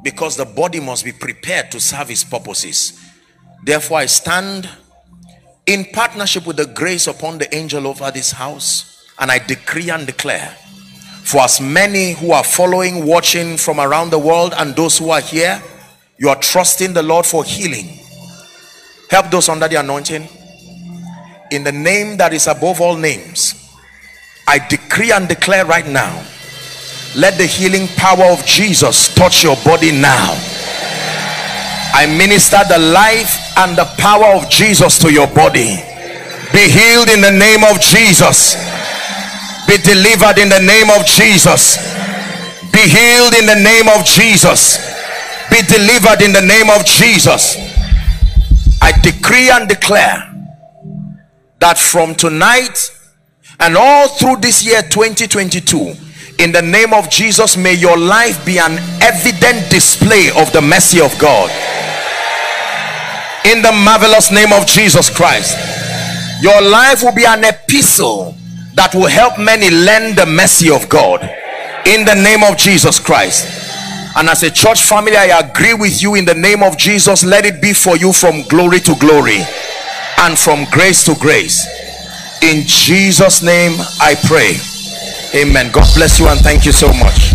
[0.04, 3.00] because the body must be prepared to serve his purposes.
[3.64, 4.68] Therefore, I stand
[5.68, 10.08] in partnership with the grace upon the angel over this house and I decree and
[10.08, 10.56] declare
[11.24, 15.22] for as many who are following, watching from around the world and those who are
[15.22, 15.62] here,
[16.18, 17.98] you are trusting the Lord for healing
[19.10, 20.28] Help those under the anointing.
[21.52, 23.72] In the name that is above all names,
[24.48, 26.26] I decree and declare right now,
[27.16, 30.36] let the healing power of Jesus touch your body now.
[31.94, 35.80] I minister the life and the power of Jesus to your body.
[36.52, 38.56] Be healed in the name of Jesus.
[39.68, 41.80] Be delivered in the name of Jesus.
[42.72, 44.97] Be healed in the name of Jesus.
[45.58, 47.58] Be delivered in the name of Jesus.
[48.80, 50.22] I decree and declare
[51.58, 52.92] that from tonight
[53.60, 55.96] and all through this year 2022
[56.38, 61.02] in the name of Jesus may your life be an evident display of the mercy
[61.02, 61.50] of God.
[63.44, 65.58] In the marvelous name of Jesus Christ
[66.40, 68.36] your life will be an epistle
[68.76, 71.24] that will help many learn the mercy of God.
[71.88, 73.67] In the name of Jesus Christ
[74.18, 77.46] and as a church family i agree with you in the name of jesus let
[77.46, 79.40] it be for you from glory to glory
[80.20, 81.66] and from grace to grace
[82.42, 84.54] In Jesus' name I pray.
[85.34, 85.72] Amen.
[85.72, 87.34] God bless you and thank you so much.